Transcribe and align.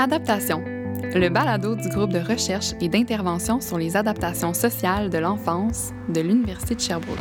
Adaptation, 0.00 0.62
le 0.64 1.28
balado 1.28 1.74
du 1.74 1.88
groupe 1.88 2.12
de 2.12 2.20
recherche 2.20 2.72
et 2.80 2.88
d'intervention 2.88 3.60
sur 3.60 3.78
les 3.78 3.96
adaptations 3.96 4.54
sociales 4.54 5.10
de 5.10 5.18
l'enfance 5.18 5.90
de 6.08 6.20
l'Université 6.20 6.76
de 6.76 6.80
Sherbrooke. 6.80 7.18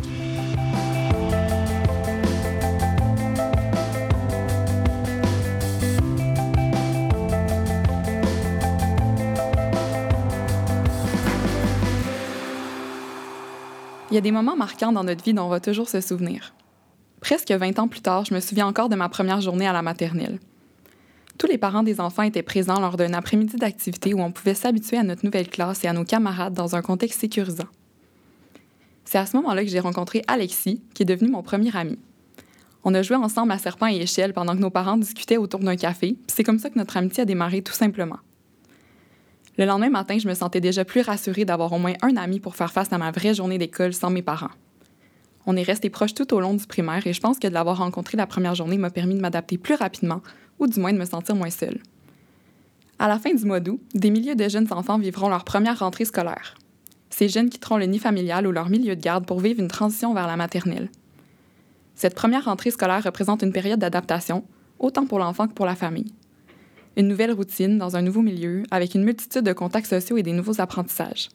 Il 14.11 14.13
y 14.13 14.17
a 14.19 14.21
des 14.21 14.31
moments 14.31 14.55
marquants 14.55 14.91
dans 14.91 15.03
notre 15.03 15.23
vie 15.23 15.33
dont 15.33 15.45
on 15.45 15.49
va 15.49 15.59
toujours 15.59 15.89
se 15.89 15.99
souvenir. 15.99 16.53
Presque 17.21 17.51
20 17.51 17.79
ans 17.79 17.87
plus 17.87 18.01
tard, 18.01 18.25
je 18.25 18.35
me 18.35 18.39
souviens 18.39 18.67
encore 18.67 18.87
de 18.87 18.95
ma 18.95 19.09
première 19.09 19.41
journée 19.41 19.67
à 19.67 19.73
la 19.73 19.81
maternelle. 19.81 20.37
Tous 21.37 21.47
les 21.47 21.59
parents 21.59 21.83
des 21.83 21.99
enfants 21.99 22.23
étaient 22.23 22.41
présents 22.41 22.79
lors 22.79 22.97
d'un 22.97 23.13
après-midi 23.13 23.57
d'activité 23.57 24.13
où 24.13 24.21
on 24.21 24.31
pouvait 24.31 24.55
s'habituer 24.55 24.97
à 24.97 25.03
notre 25.03 25.23
nouvelle 25.23 25.49
classe 25.49 25.83
et 25.83 25.87
à 25.87 25.93
nos 25.93 26.03
camarades 26.03 26.55
dans 26.55 26.75
un 26.75 26.81
contexte 26.81 27.19
sécurisant. 27.19 27.67
C'est 29.05 29.19
à 29.19 29.25
ce 29.25 29.37
moment-là 29.37 29.63
que 29.63 29.69
j'ai 29.69 29.79
rencontré 29.79 30.23
Alexis, 30.27 30.81
qui 30.95 31.03
est 31.03 31.05
devenu 31.05 31.29
mon 31.29 31.43
premier 31.43 31.75
ami. 31.75 31.99
On 32.83 32.93
a 32.93 33.03
joué 33.03 33.17
ensemble 33.17 33.51
à 33.51 33.59
serpent 33.59 33.87
et 33.87 33.97
échelle 33.97 34.33
pendant 34.33 34.55
que 34.55 34.61
nos 34.61 34.71
parents 34.71 34.97
discutaient 34.97 35.37
autour 35.37 35.59
d'un 35.59 35.75
café, 35.75 36.15
c'est 36.27 36.43
comme 36.43 36.57
ça 36.57 36.69
que 36.69 36.79
notre 36.79 36.97
amitié 36.97 37.21
a 37.21 37.25
démarré 37.25 37.61
tout 37.61 37.73
simplement. 37.73 38.17
Le 39.57 39.65
lendemain 39.65 39.89
matin, 39.89 40.17
je 40.17 40.27
me 40.27 40.33
sentais 40.33 40.61
déjà 40.61 40.85
plus 40.85 41.01
rassurée 41.01 41.45
d'avoir 41.45 41.71
au 41.71 41.79
moins 41.79 41.93
un 42.01 42.17
ami 42.17 42.39
pour 42.39 42.55
faire 42.55 42.71
face 42.71 42.91
à 42.91 42.97
ma 42.97 43.11
vraie 43.11 43.33
journée 43.33 43.57
d'école 43.57 43.93
sans 43.93 44.09
mes 44.09 44.21
parents. 44.21 44.51
On 45.45 45.55
est 45.55 45.63
restés 45.63 45.89
proches 45.89 46.13
tout 46.13 46.33
au 46.33 46.39
long 46.39 46.53
du 46.55 46.67
primaire 46.67 47.07
et 47.07 47.13
je 47.13 47.21
pense 47.21 47.39
que 47.39 47.47
de 47.47 47.53
l'avoir 47.53 47.77
rencontré 47.77 48.17
la 48.17 48.27
première 48.27 48.55
journée 48.55 48.77
m'a 48.77 48.89
permis 48.89 49.15
de 49.15 49.21
m'adapter 49.21 49.57
plus 49.57 49.75
rapidement 49.75 50.21
ou 50.59 50.67
du 50.67 50.79
moins 50.79 50.93
de 50.93 50.97
me 50.97 51.05
sentir 51.05 51.35
moins 51.35 51.49
seule. 51.49 51.79
À 52.99 53.07
la 53.07 53.19
fin 53.19 53.33
du 53.33 53.45
mois 53.45 53.59
d'août, 53.59 53.79
des 53.93 54.09
milliers 54.09 54.35
de 54.35 54.49
jeunes 54.49 54.67
enfants 54.71 54.97
vivront 54.97 55.29
leur 55.29 55.43
première 55.43 55.79
rentrée 55.79 56.05
scolaire. 56.05 56.55
Ces 57.09 57.29
jeunes 57.29 57.49
quitteront 57.49 57.77
le 57.77 57.85
nid 57.85 57.99
familial 57.99 58.47
ou 58.47 58.51
leur 58.51 58.69
milieu 58.69 58.95
de 58.95 59.01
garde 59.01 59.25
pour 59.25 59.39
vivre 59.39 59.59
une 59.59 59.67
transition 59.67 60.13
vers 60.13 60.27
la 60.27 60.35
maternelle. 60.35 60.89
Cette 61.95 62.15
première 62.15 62.45
rentrée 62.45 62.71
scolaire 62.71 63.03
représente 63.03 63.41
une 63.41 63.51
période 63.51 63.79
d'adaptation, 63.79 64.43
autant 64.79 65.05
pour 65.05 65.19
l'enfant 65.19 65.47
que 65.47 65.53
pour 65.53 65.65
la 65.65 65.75
famille. 65.75 66.13
Une 66.95 67.07
nouvelle 67.07 67.31
routine 67.31 67.77
dans 67.77 67.95
un 67.95 68.01
nouveau 68.01 68.21
milieu, 68.21 68.63
avec 68.71 68.95
une 68.95 69.03
multitude 69.03 69.43
de 69.43 69.53
contacts 69.53 69.87
sociaux 69.87 70.17
et 70.17 70.23
des 70.23 70.33
nouveaux 70.33 70.59
apprentissages. 70.59 71.29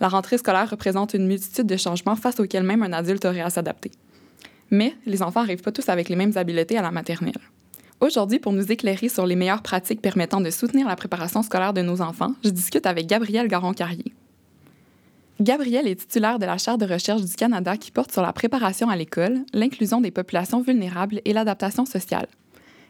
La 0.00 0.08
rentrée 0.08 0.38
scolaire 0.38 0.70
représente 0.70 1.14
une 1.14 1.26
multitude 1.26 1.66
de 1.66 1.76
changements 1.76 2.16
face 2.16 2.40
auxquels 2.40 2.64
même 2.64 2.82
un 2.82 2.92
adulte 2.92 3.24
aurait 3.24 3.40
à 3.40 3.50
s'adapter. 3.50 3.92
Mais 4.70 4.94
les 5.06 5.22
enfants 5.22 5.40
n'arrivent 5.40 5.62
pas 5.62 5.72
tous 5.72 5.88
avec 5.88 6.08
les 6.08 6.16
mêmes 6.16 6.36
habiletés 6.36 6.78
à 6.78 6.82
la 6.82 6.90
maternelle. 6.90 7.38
Aujourd'hui, 8.00 8.38
pour 8.38 8.52
nous 8.52 8.70
éclairer 8.70 9.08
sur 9.08 9.26
les 9.26 9.36
meilleures 9.36 9.62
pratiques 9.62 10.02
permettant 10.02 10.40
de 10.40 10.50
soutenir 10.50 10.86
la 10.86 10.96
préparation 10.96 11.42
scolaire 11.42 11.72
de 11.72 11.80
nos 11.80 12.00
enfants, 12.00 12.34
je 12.44 12.50
discute 12.50 12.86
avec 12.86 13.06
Gabrielle 13.06 13.48
Garon-Carrier. 13.48 14.12
Gabrielle 15.40 15.88
est 15.88 15.96
titulaire 15.96 16.38
de 16.38 16.46
la 16.46 16.58
chaire 16.58 16.78
de 16.78 16.86
recherche 16.86 17.22
du 17.22 17.34
Canada 17.34 17.76
qui 17.76 17.90
porte 17.90 18.12
sur 18.12 18.22
la 18.22 18.32
préparation 18.32 18.88
à 18.88 18.96
l'école, 18.96 19.40
l'inclusion 19.52 20.00
des 20.00 20.10
populations 20.10 20.60
vulnérables 20.60 21.20
et 21.24 21.32
l'adaptation 21.32 21.86
sociale. 21.86 22.26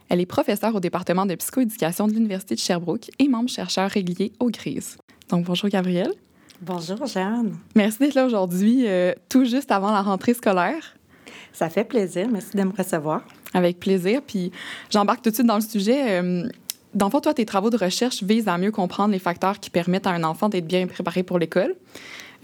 Elle 0.08 0.20
est 0.20 0.26
professeure 0.26 0.74
au 0.74 0.80
département 0.80 1.24
de 1.24 1.34
psychoéducation 1.34 2.06
de 2.06 2.12
l'Université 2.12 2.54
de 2.54 2.60
Sherbrooke 2.60 3.10
et 3.18 3.28
membre 3.28 3.48
chercheur 3.48 3.90
régulier 3.90 4.32
au 4.40 4.50
GRISE. 4.50 4.98
Donc, 5.30 5.46
bonjour 5.46 5.70
Gabrielle. 5.70 6.12
Bonjour 6.60 7.06
Jeanne. 7.06 7.56
Merci 7.74 7.98
d'être 8.00 8.14
là 8.14 8.26
aujourd'hui, 8.26 8.86
euh, 8.86 9.12
tout 9.28 9.44
juste 9.44 9.70
avant 9.70 9.92
la 9.92 10.02
rentrée 10.02 10.34
scolaire. 10.34 10.96
Ça 11.54 11.70
fait 11.70 11.84
plaisir. 11.84 12.28
Merci 12.30 12.56
de 12.56 12.62
me 12.64 12.72
recevoir. 12.76 13.22
Avec 13.54 13.78
plaisir. 13.78 14.20
Puis 14.26 14.50
j'embarque 14.90 15.22
tout 15.22 15.30
de 15.30 15.34
suite 15.34 15.46
dans 15.46 15.54
le 15.54 15.62
sujet. 15.62 16.20
Euh, 16.20 16.48
dans 16.94 17.06
le 17.06 17.10
fond, 17.10 17.20
toi, 17.20 17.32
tes 17.32 17.46
travaux 17.46 17.70
de 17.70 17.76
recherche 17.76 18.22
visent 18.22 18.48
à 18.48 18.58
mieux 18.58 18.72
comprendre 18.72 19.12
les 19.12 19.18
facteurs 19.18 19.58
qui 19.58 19.70
permettent 19.70 20.06
à 20.06 20.10
un 20.10 20.24
enfant 20.24 20.48
d'être 20.48 20.66
bien 20.66 20.86
préparé 20.86 21.22
pour 21.22 21.38
l'école. 21.38 21.74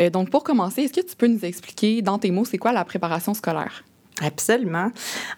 Euh, 0.00 0.10
donc, 0.10 0.30
pour 0.30 0.44
commencer, 0.44 0.82
est-ce 0.82 0.92
que 0.92 1.06
tu 1.06 1.16
peux 1.16 1.26
nous 1.26 1.44
expliquer, 1.44 2.02
dans 2.02 2.18
tes 2.18 2.30
mots, 2.30 2.44
c'est 2.44 2.58
quoi 2.58 2.72
la 2.72 2.84
préparation 2.84 3.34
scolaire? 3.34 3.84
Absolument. 4.20 4.90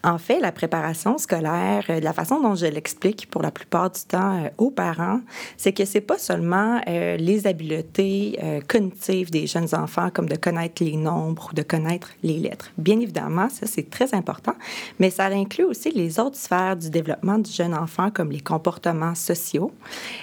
En 0.02 0.18
fait, 0.18 0.40
la 0.40 0.50
préparation 0.50 1.16
scolaire, 1.16 1.84
euh, 1.88 2.00
la 2.00 2.12
façon 2.12 2.40
dont 2.40 2.56
je 2.56 2.66
l'explique 2.66 3.30
pour 3.30 3.40
la 3.40 3.52
plupart 3.52 3.90
du 3.90 4.00
temps 4.00 4.44
euh, 4.44 4.48
aux 4.58 4.72
parents, 4.72 5.20
c'est 5.56 5.72
que 5.72 5.84
c'est 5.84 6.00
pas 6.00 6.18
seulement 6.18 6.80
euh, 6.88 7.16
les 7.16 7.46
habiletés 7.46 8.38
cognitives 8.68 9.30
des 9.30 9.46
jeunes 9.46 9.74
enfants, 9.74 10.10
comme 10.12 10.28
de 10.28 10.36
connaître 10.36 10.82
les 10.82 10.96
nombres 10.96 11.50
ou 11.50 11.54
de 11.54 11.62
connaître 11.62 12.10
les 12.22 12.38
lettres. 12.38 12.70
Bien 12.76 12.98
évidemment, 12.98 13.48
ça 13.48 13.66
c'est 13.66 13.88
très 13.88 14.14
important, 14.14 14.54
mais 14.98 15.10
ça 15.10 15.26
inclut 15.26 15.64
aussi 15.64 15.90
les 15.92 16.18
autres 16.18 16.36
sphères 16.36 16.76
du 16.76 16.90
développement 16.90 17.38
du 17.38 17.50
jeune 17.50 17.74
enfant, 17.74 18.10
comme 18.10 18.30
les 18.30 18.40
comportements 18.40 19.14
sociaux 19.14 19.72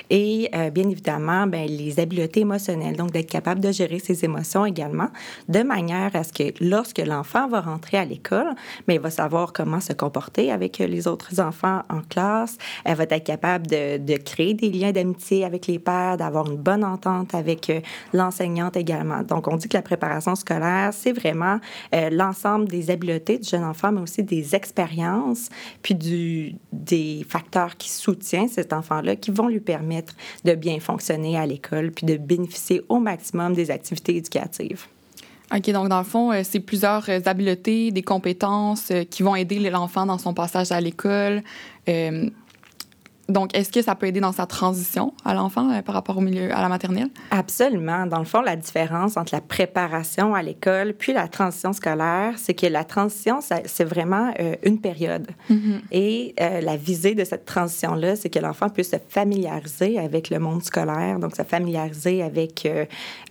et 0.10 0.50
bien 0.74 0.90
évidemment, 0.90 1.48
ben, 1.48 1.68
les 1.68 2.00
habiletés 2.00 2.42
émotionnelles, 2.42 2.96
donc 2.96 3.12
d'être 3.12 3.30
capable 3.30 3.62
de 3.62 3.72
gérer 3.72 4.00
ses 4.00 4.26
émotions 4.26 4.66
également, 4.66 5.10
de 5.48 5.64
manière 5.64 6.16
à 6.16 6.24
ce 6.24 6.34
que 6.34 6.54
lorsque 6.62 7.00
l'enfant 7.00 7.48
va 7.48 7.62
rentrer 7.62 7.98
à 7.98 8.06
l'école 8.06 8.49
mais 8.88 8.96
elle 8.96 9.02
va 9.02 9.10
savoir 9.10 9.54
comment 9.54 9.80
se 9.80 9.94
comporter 9.94 10.52
avec 10.52 10.78
les 10.80 11.08
autres 11.08 11.40
enfants 11.40 11.82
en 11.90 12.02
classe. 12.02 12.58
Elle 12.86 12.96
va 12.96 13.04
être 13.04 13.24
capable 13.24 13.68
de, 13.68 14.18
créer 14.18 14.54
des 14.54 14.70
liens 14.70 14.92
d'amitié 14.92 15.46
avec 15.46 15.68
les 15.68 15.80
pères, 15.80 16.18
d'avoir 16.18 16.50
une 16.50 16.58
bonne 16.58 16.84
entente 16.84 17.34
avec 17.34 17.70
euh, 17.70 17.80
l'enseignante 18.14 18.76
également. 18.76 19.24
Donc, 19.24 19.48
on 19.48 19.56
dit 19.56 19.68
que 19.68 19.78
la 19.78 19.82
préparation 19.82 20.36
scolaire, 20.36 20.92
c'est 20.94 21.14
vraiment 21.14 21.60
euh, 21.94 22.10
l'ensemble 22.10 22.68
des 22.68 22.92
habiletés 22.92 23.38
du 23.38 23.48
jeune 23.48 23.64
enfant, 23.64 23.92
mais 23.92 24.02
aussi 24.02 24.24
des 24.24 24.56
expériences, 24.56 25.50
puis 25.82 25.96
des 26.72 27.26
facteurs 27.28 27.78
qui 27.78 27.90
soutiennent 27.90 28.50
cet 28.50 28.74
enfant-là, 28.74 29.16
qui 29.16 29.32
vont 29.32 29.48
lui 29.48 29.60
permettre 29.60 30.14
de 30.46 30.54
bien 30.54 30.80
fonctionner 30.80 31.38
à 31.38 31.46
l'école, 31.46 31.92
puis 31.92 32.06
de 32.06 32.18
bénéficier 32.18 32.82
au 32.90 33.00
maximum 33.00 33.54
des 33.54 33.72
activités 33.72 34.16
éducatives. 34.16 34.88
OK, 35.56 35.72
donc 35.72 35.90
dans 35.90 35.98
le 35.98 36.06
fond, 36.06 36.32
euh, 36.32 36.42
c'est 36.44 36.60
plusieurs 36.60 37.10
euh, 37.10 37.20
habiletés, 37.26 37.92
des 37.92 38.04
compétences 38.04 38.92
euh, 38.92 39.04
qui 39.04 39.24
vont 39.24 39.36
aider 39.36 39.58
l'enfant 39.70 40.06
dans 40.06 40.20
son 40.20 40.34
passage 40.34 40.72
à 40.72 40.80
l'école. 40.80 41.44
Donc, 43.30 43.56
est-ce 43.56 43.72
que 43.72 43.82
ça 43.82 43.96
peut 43.96 44.08
aider 44.08 44.20
dans 44.20 44.32
sa 44.32 44.48
transition 44.48 45.14
à 45.24 45.36
l'enfant 45.36 45.72
euh, 45.72 45.82
par 45.84 45.94
rapport 45.94 46.18
au 46.18 46.22
milieu, 46.22 46.52
à 46.54 46.62
la 46.62 46.68
maternelle? 46.68 47.10
Absolument. 47.30 48.08
Dans 48.08 48.18
le 48.20 48.26
fond, 48.26 48.42
la 48.42 48.56
différence 48.56 49.18
entre 49.18 49.34
la 49.36 49.42
préparation 49.42 50.34
à 50.34 50.42
l'école 50.42 50.94
puis 50.94 51.14
la 51.14 51.28
transition 51.28 51.72
scolaire, 51.72 52.34
c'est 52.38 52.56
que 52.56 52.66
la 52.66 52.84
transition, 52.84 53.40
c'est 53.42 53.84
vraiment 53.84 54.34
euh, 54.40 54.56
une 54.64 54.82
période. 54.82 55.28
Mm-hmm. 55.50 55.80
Et 55.92 56.34
euh, 56.42 56.62
la 56.62 56.76
visée 56.76 57.14
de 57.14 57.24
cette 57.24 57.46
transition-là, 57.46 58.16
c'est 58.16 58.30
que 58.30 58.40
l'enfant 58.40 58.70
puisse 58.70 58.90
se 58.90 58.98
familiariser 59.08 60.00
avec 60.00 60.32
le 60.32 60.40
monde 60.40 60.64
scolaire, 60.64 61.20
donc 61.20 61.36
se 61.36 61.44
familiariser 61.44 62.24
avec, 62.24 62.68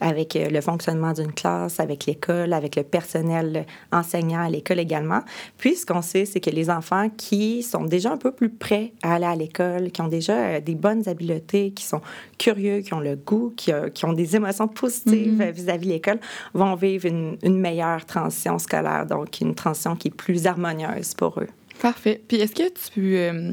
avec 0.01 0.39
le 0.41 0.61
fonctionnement 0.61 1.13
d'une 1.13 1.33
classe, 1.33 1.81
avec 1.81 2.07
l'école, 2.07 2.53
avec 2.53 2.77
le 2.77 2.85
personnel 2.85 3.67
enseignant 3.91 4.43
à 4.43 4.49
l'école 4.49 4.79
également. 4.79 5.21
Puis, 5.57 5.75
ce 5.75 5.87
qu'on 5.87 6.03
sait, 6.03 6.25
c'est 6.25 6.41
que 6.41 6.51
les 6.51 6.71
enfants 6.71 7.09
qui 7.17 7.63
sont 7.65 7.85
déjà 7.85 8.13
un 8.13 8.17
peu 8.17 8.31
plus 8.31 8.51
prêts 8.51 8.93
à 9.03 9.15
aller 9.15 9.27
à 9.27 9.35
l'école, 9.35 9.88
qui 9.91 10.01
ont 10.03 10.09
déjà 10.09 10.37
euh, 10.37 10.61
des 10.61 10.75
bonnes 10.75 11.09
habiletés, 11.09 11.71
qui 11.73 11.85
sont 11.85 12.01
curieux, 12.39 12.81
qui 12.81 12.95
ont 12.95 13.01
le 13.01 13.17
goût, 13.17 13.53
qui, 13.57 13.73
euh, 13.73 13.89
ont 14.05 14.13
des 14.13 14.37
émotions 14.37 14.69
positives 14.69 15.39
mhm. 15.39 15.51
vis-à-vis 15.51 15.87
de 15.87 15.93
l'école, 15.93 16.21
vont 16.55 16.75
vivre 16.75 17.07
une, 17.07 17.39
meilleure 17.59 18.05
transition 18.07 18.59
scolaire, 18.59 19.07
donc 19.07 19.41
une 19.41 19.55
transition 19.55 19.97
qui 19.97 20.09
est 20.09 20.15
plus 20.15 20.47
harmonieuse 20.47 21.15
pour 21.15 21.41
eux. 21.41 21.49
Parfait. 21.81 22.21
Puis 22.27 22.39
est-ce 22.39 22.55
que 22.55 22.69
tu, 22.93 23.17
euh, 23.17 23.53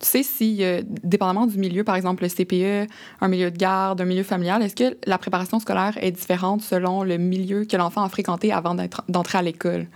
tu 0.00 0.06
sais 0.06 0.22
si, 0.22 0.62
dépendamment 1.04 1.46
du 1.46 1.58
milieu, 1.58 1.84
par 1.84 1.96
exemple 1.96 2.22
le 2.22 2.28
CPE, 2.28 2.90
un 3.20 3.28
milieu 3.28 3.50
de 3.50 3.56
garde, 3.56 4.00
un 4.00 4.04
milieu 4.04 4.22
familial, 4.22 4.62
est-ce 4.62 4.76
que 4.76 4.96
la 5.06 5.18
préparation 5.18 5.58
scolaire 5.58 5.96
est 6.00 6.10
différente 6.10 6.62
selon 6.62 7.02
le 7.02 7.18
milieu 7.18 7.64
que 7.64 7.76
l'enfant 7.76 8.02
a 8.02 8.08
fréquenté 8.08 8.52
avant 8.52 8.74
d'entrer 9.08 9.38
à 9.38 9.42
l'école? 9.42 9.86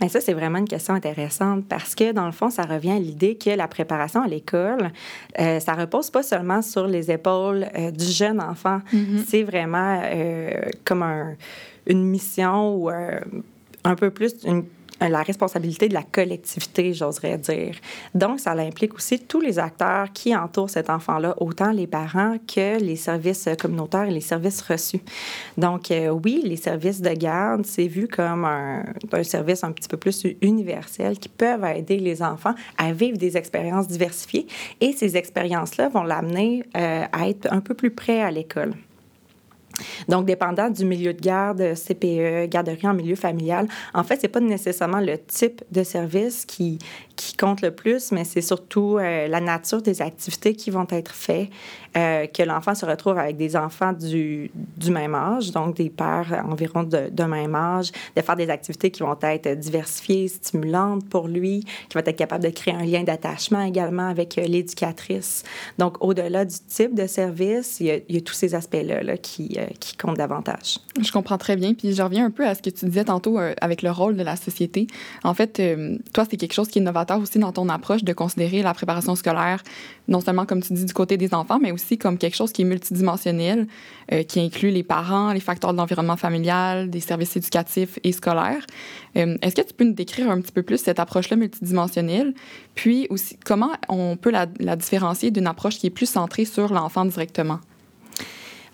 Mais 0.00 0.08
ça, 0.08 0.20
c'est 0.20 0.32
vraiment 0.32 0.58
une 0.58 0.68
question 0.68 0.94
intéressante 0.94 1.64
parce 1.68 1.94
que, 1.94 2.12
dans 2.12 2.26
le 2.26 2.32
fond, 2.32 2.50
ça 2.50 2.62
revient 2.62 2.92
à 2.92 2.98
l'idée 2.98 3.36
que 3.36 3.50
la 3.50 3.68
préparation 3.68 4.22
à 4.22 4.26
l'école, 4.26 4.90
euh, 5.40 5.60
ça 5.60 5.74
repose 5.74 6.10
pas 6.10 6.22
seulement 6.22 6.62
sur 6.62 6.86
les 6.86 7.10
épaules 7.10 7.66
euh, 7.76 7.90
du 7.90 8.04
jeune 8.04 8.40
enfant. 8.40 8.80
Mm-hmm. 8.92 9.24
C'est 9.26 9.42
vraiment 9.42 10.02
euh, 10.04 10.50
comme 10.84 11.04
une 11.86 12.04
mission 12.04 12.76
ou 12.76 12.90
un 13.84 13.94
peu 13.94 14.10
plus 14.10 14.34
une 14.44 14.58
euh, 14.58 14.62
la 15.00 15.22
responsabilité 15.22 15.88
de 15.88 15.94
la 15.94 16.02
collectivité, 16.02 16.94
j'oserais 16.94 17.38
dire. 17.38 17.74
Donc, 18.14 18.40
ça 18.40 18.52
implique 18.52 18.94
aussi 18.94 19.18
tous 19.18 19.40
les 19.40 19.58
acteurs 19.58 20.12
qui 20.12 20.34
entourent 20.34 20.70
cet 20.70 20.90
enfant-là, 20.90 21.34
autant 21.38 21.72
les 21.72 21.86
parents 21.86 22.36
que 22.46 22.78
les 22.78 22.96
services 22.96 23.48
communautaires 23.60 24.04
et 24.04 24.10
les 24.10 24.20
services 24.20 24.62
reçus. 24.62 25.00
Donc, 25.58 25.90
euh, 25.90 26.08
oui, 26.08 26.42
les 26.44 26.56
services 26.56 27.00
de 27.00 27.10
garde, 27.10 27.66
c'est 27.66 27.86
vu 27.86 28.08
comme 28.08 28.44
un, 28.44 28.84
service 29.22 29.64
un 29.64 29.72
petit 29.72 29.88
peu 29.88 29.96
plus 29.96 30.26
universel 30.42 31.18
qui 31.18 31.28
peuvent 31.28 31.64
aider 31.64 31.98
les 31.98 32.22
enfants 32.22 32.54
à 32.78 32.92
vivre 32.92 33.18
des 33.18 33.36
expériences 33.36 33.88
diversifiées 33.88 34.46
et 34.80 34.92
ces 34.92 35.16
expériences-là 35.16 35.88
vont 35.88 36.02
l'amener 36.02 36.64
euh, 36.76 37.04
à 37.12 37.28
être 37.28 37.52
un 37.52 37.60
peu 37.60 37.74
plus 37.74 37.90
près 37.90 38.20
à 38.20 38.30
l'école. 38.30 38.74
Donc, 40.08 40.26
dépendant 40.26 40.70
du 40.70 40.84
milieu 40.84 41.12
de 41.14 41.20
garde, 41.20 41.74
CPE, 41.74 42.48
garderie 42.48 42.86
en 42.86 42.94
milieu 42.94 43.16
familial, 43.16 43.66
en 43.92 44.04
fait, 44.04 44.18
c'est 44.20 44.28
pas 44.28 44.40
nécessairement 44.40 45.00
le 45.00 45.18
type 45.18 45.62
de 45.70 45.82
service 45.82 46.44
qui, 46.44 46.78
qui 47.16 47.36
compte 47.36 47.62
le 47.62 47.70
plus, 47.70 48.12
mais 48.12 48.24
c'est 48.24 48.40
surtout 48.40 48.98
euh, 48.98 49.28
la 49.28 49.40
nature 49.40 49.82
des 49.82 50.02
activités 50.02 50.54
qui 50.54 50.70
vont 50.70 50.86
être 50.90 51.12
faites, 51.12 51.48
euh, 51.96 52.26
que 52.26 52.42
l'enfant 52.42 52.74
se 52.74 52.84
retrouve 52.84 53.18
avec 53.18 53.36
des 53.36 53.56
enfants 53.56 53.92
du, 53.92 54.50
du 54.76 54.90
même 54.90 55.14
âge, 55.14 55.52
donc 55.52 55.76
des 55.76 55.90
pères 55.90 56.44
environ 56.48 56.82
de, 56.82 57.08
de, 57.10 57.24
même 57.24 57.54
âge, 57.54 57.92
de 58.16 58.22
faire 58.22 58.34
des 58.34 58.50
activités 58.50 58.90
qui 58.90 59.02
vont 59.02 59.16
être 59.22 59.48
diversifiées, 59.54 60.26
stimulantes 60.26 61.08
pour 61.08 61.28
lui, 61.28 61.60
qui 61.60 61.94
vont 61.94 62.00
être 62.00 62.16
capables 62.16 62.42
de 62.42 62.50
créer 62.50 62.74
un 62.74 62.84
lien 62.84 63.04
d'attachement 63.04 63.62
également 63.62 64.08
avec 64.08 64.34
l'éducatrice. 64.36 65.44
Donc, 65.78 66.02
au-delà 66.02 66.44
du 66.44 66.56
type 66.66 66.94
de 66.94 67.06
service, 67.06 67.78
il 67.78 67.86
y 68.08 68.16
a, 68.16 68.20
tous 68.20 68.34
ces 68.34 68.54
aspects-là 68.54 69.02
là, 69.02 69.16
qui, 69.16 69.56
euh, 69.58 69.66
qui 69.78 69.96
comptent 69.96 70.16
davantage. 70.16 70.78
Je 71.00 71.12
comprends 71.12 71.38
très 71.38 71.54
bien. 71.54 71.74
Puis, 71.74 71.94
je 71.94 72.02
reviens 72.02 72.26
un 72.26 72.30
peu 72.30 72.46
à 72.46 72.54
ce 72.54 72.62
que 72.62 72.70
tu 72.70 72.86
disais 72.86 73.04
tantôt 73.04 73.38
avec 73.60 73.82
le 73.82 73.90
rôle 73.90 74.16
de 74.16 74.22
la 74.22 74.36
société. 74.36 74.86
En 75.22 75.34
fait, 75.34 75.62
toi, 76.12 76.24
c'est 76.28 76.36
quelque 76.36 76.54
chose 76.54 76.68
qui 76.68 76.78
est 76.78 76.82
novateur 76.82 77.03
aussi 77.12 77.38
dans 77.38 77.52
ton 77.52 77.68
approche 77.68 78.04
de 78.04 78.12
considérer 78.12 78.62
la 78.62 78.74
préparation 78.74 79.14
scolaire, 79.14 79.62
non 80.08 80.20
seulement, 80.20 80.46
comme 80.46 80.62
tu 80.62 80.72
dis, 80.72 80.84
du 80.84 80.92
côté 80.92 81.16
des 81.16 81.34
enfants, 81.34 81.58
mais 81.60 81.72
aussi 81.72 81.98
comme 81.98 82.18
quelque 82.18 82.36
chose 82.36 82.52
qui 82.52 82.62
est 82.62 82.64
multidimensionnel, 82.64 83.66
euh, 84.12 84.22
qui 84.22 84.40
inclut 84.40 84.70
les 84.70 84.82
parents, 84.82 85.32
les 85.32 85.40
facteurs 85.40 85.72
de 85.72 85.78
l'environnement 85.78 86.16
familial, 86.16 86.90
des 86.90 87.00
services 87.00 87.36
éducatifs 87.36 87.98
et 88.02 88.12
scolaires. 88.12 88.66
Euh, 89.16 89.36
est-ce 89.42 89.54
que 89.54 89.62
tu 89.62 89.74
peux 89.74 89.84
nous 89.84 89.92
décrire 89.92 90.30
un 90.30 90.40
petit 90.40 90.52
peu 90.52 90.62
plus 90.62 90.78
cette 90.78 90.98
approche-là 90.98 91.36
multidimensionnelle, 91.36 92.34
puis 92.74 93.06
aussi 93.10 93.38
comment 93.44 93.70
on 93.88 94.16
peut 94.16 94.30
la, 94.30 94.46
différencier 94.76 95.30
d'une 95.30 95.46
approche 95.46 95.78
qui 95.78 95.86
est 95.86 95.90
plus 95.90 96.08
centrée 96.08 96.44
sur 96.44 96.72
l'enfant 96.72 97.04
directement? 97.04 97.60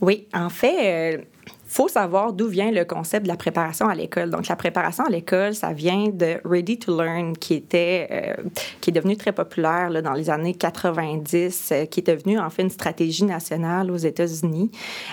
Oui, 0.00 0.26
en 0.32 0.48
fait, 0.48 1.18
euh, 1.18 1.22
faut 1.70 1.87
savoir 1.87 2.32
d'où 2.32 2.49
vient 2.49 2.72
le 2.72 2.84
concept 2.84 3.22
de 3.22 3.28
la 3.28 3.37
préparation 3.37 3.88
à 3.88 3.94
l'école. 3.94 4.31
Donc, 4.31 4.49
la 4.49 4.56
préparation 4.56 5.05
à 5.05 5.08
l'école, 5.08 5.55
ça 5.55 5.72
vient 5.72 6.08
de 6.08 6.40
Ready 6.44 6.81
to 6.81 7.00
Learn, 7.00 7.37
qui 7.37 7.55
était, 7.55 8.08
euh, 8.11 8.43
qui 8.81 8.90
est 8.90 8.93
devenu 8.93 9.17
très 9.17 9.31
populaire 9.31 9.88
là, 9.88 10.02
dans 10.02 10.14
les 10.14 10.31
années 10.31 10.55
90, 10.55 11.69
euh, 11.70 11.87
qui 11.87 12.00
est 12.00 12.06
devenu 12.08 12.40
en 12.40 12.50
fait 12.50 12.62
une 12.62 12.70
stratégie 12.70 13.25
nationale 13.25 13.93
aux 13.93 13.96
États-Unis. 13.96 14.72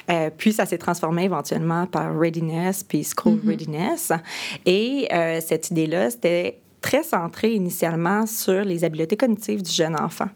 Euh, 0.10 0.32
puis, 0.36 0.52
ça 0.52 0.66
s'est 0.66 0.80
transformé 0.80 1.26
éventuellement 1.26 1.86
par 1.86 2.18
Readiness 2.18 2.84
puis 2.84 3.04
School 3.04 3.34
mm 3.34 3.40
-hmm. 3.40 3.50
Readiness. 3.50 4.12
Et 4.66 5.08
cette 5.42 5.70
idée-là, 5.70 6.10
c'était 6.10 6.58
très 6.82 7.04
centré 7.04 7.54
initialement 7.54 8.26
sur 8.26 8.64
les 8.64 8.84
habiletés 8.84 9.18
cognitives 9.18 9.64
du 9.64 9.72
jeune 9.72 10.00
enfant. 10.00 10.28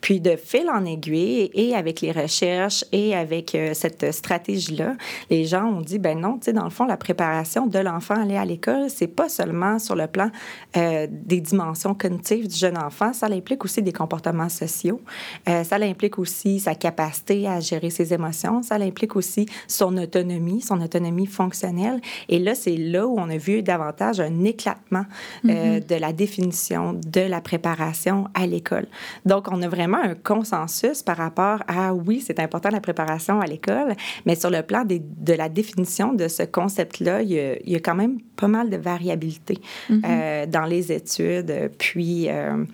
Puis 0.00 0.20
de 0.20 0.36
fil 0.36 0.68
en 0.68 0.84
aiguille 0.84 1.50
et 1.54 1.74
avec 1.74 2.00
les 2.00 2.10
recherches 2.10 2.84
et 2.92 3.14
avec 3.14 3.54
euh, 3.54 3.74
cette 3.74 4.12
stratégie-là, 4.12 4.96
les 5.30 5.44
gens 5.44 5.64
ont 5.64 5.80
dit 5.80 5.98
ben 5.98 6.18
non, 6.18 6.38
tu 6.38 6.46
sais 6.46 6.52
dans 6.52 6.64
le 6.64 6.70
fond 6.70 6.84
la 6.84 6.96
préparation 6.96 7.66
de 7.66 7.78
l'enfant 7.78 8.14
à 8.14 8.22
aller 8.22 8.36
à 8.36 8.44
l'école, 8.44 8.90
c'est 8.90 9.06
pas 9.06 9.28
seulement 9.28 9.78
sur 9.78 9.94
le 9.94 10.06
plan 10.06 10.30
euh, 10.76 11.06
des 11.10 11.40
dimensions 11.40 11.94
cognitives 11.94 12.48
du 12.48 12.56
jeune 12.56 12.76
enfant, 12.76 13.12
ça 13.12 13.26
implique 13.26 13.64
aussi 13.64 13.82
des 13.82 13.92
comportements 13.92 14.48
sociaux, 14.48 15.00
euh, 15.48 15.62
ça 15.62 15.76
implique 15.76 16.18
aussi 16.18 16.58
sa 16.58 16.74
capacité 16.74 17.46
à 17.46 17.60
gérer 17.60 17.90
ses 17.90 18.12
émotions, 18.12 18.62
ça 18.62 18.76
implique 18.76 19.14
aussi 19.16 19.46
son 19.68 19.96
autonomie, 19.96 20.60
son 20.60 20.80
autonomie 20.80 21.26
fonctionnelle. 21.26 22.00
Et 22.28 22.38
là 22.40 22.54
c'est 22.54 22.76
là 22.76 23.06
où 23.06 23.16
on 23.18 23.30
a 23.30 23.36
vu 23.36 23.62
davantage 23.62 24.20
un 24.20 24.44
éclatement 24.44 25.04
mm 25.44 25.50
-hmm 25.50 25.83
de 25.88 25.96
la 25.96 26.12
définition 26.12 26.92
de 26.94 27.20
la 27.20 27.40
préparation 27.40 28.28
à 28.34 28.46
l'école. 28.46 28.86
Donc, 29.24 29.48
on 29.50 29.62
a 29.62 29.68
vraiment 29.68 30.02
un 30.02 30.14
consensus 30.14 31.02
par 31.02 31.16
rapport 31.16 31.62
à, 31.68 31.94
oui, 31.94 32.22
c'est 32.24 32.40
important 32.40 32.70
la 32.70 32.80
préparation 32.80 33.40
à 33.40 33.46
l'école, 33.46 33.94
mais 34.26 34.34
sur 34.34 34.50
le 34.50 34.62
plan 34.62 34.84
des, 34.84 35.00
de 35.00 35.32
la 35.32 35.48
définition 35.48 36.12
de 36.12 36.28
ce 36.28 36.42
concept-là, 36.42 37.22
il, 37.22 37.58
il, 37.64 37.72
y 37.72 37.76
a 37.76 37.80
quand 37.80 37.94
même 37.94 38.18
pas 38.36 38.48
mal 38.48 38.70
de 38.70 38.76
variabilité 38.76 39.58
mm 39.88 39.94
-hmm. 39.94 40.02
euh, 40.04 40.46
dans 40.46 40.66
les 40.66 40.92
études. 40.92 41.70
Puis, 41.78 42.28
euh, 42.28 42.64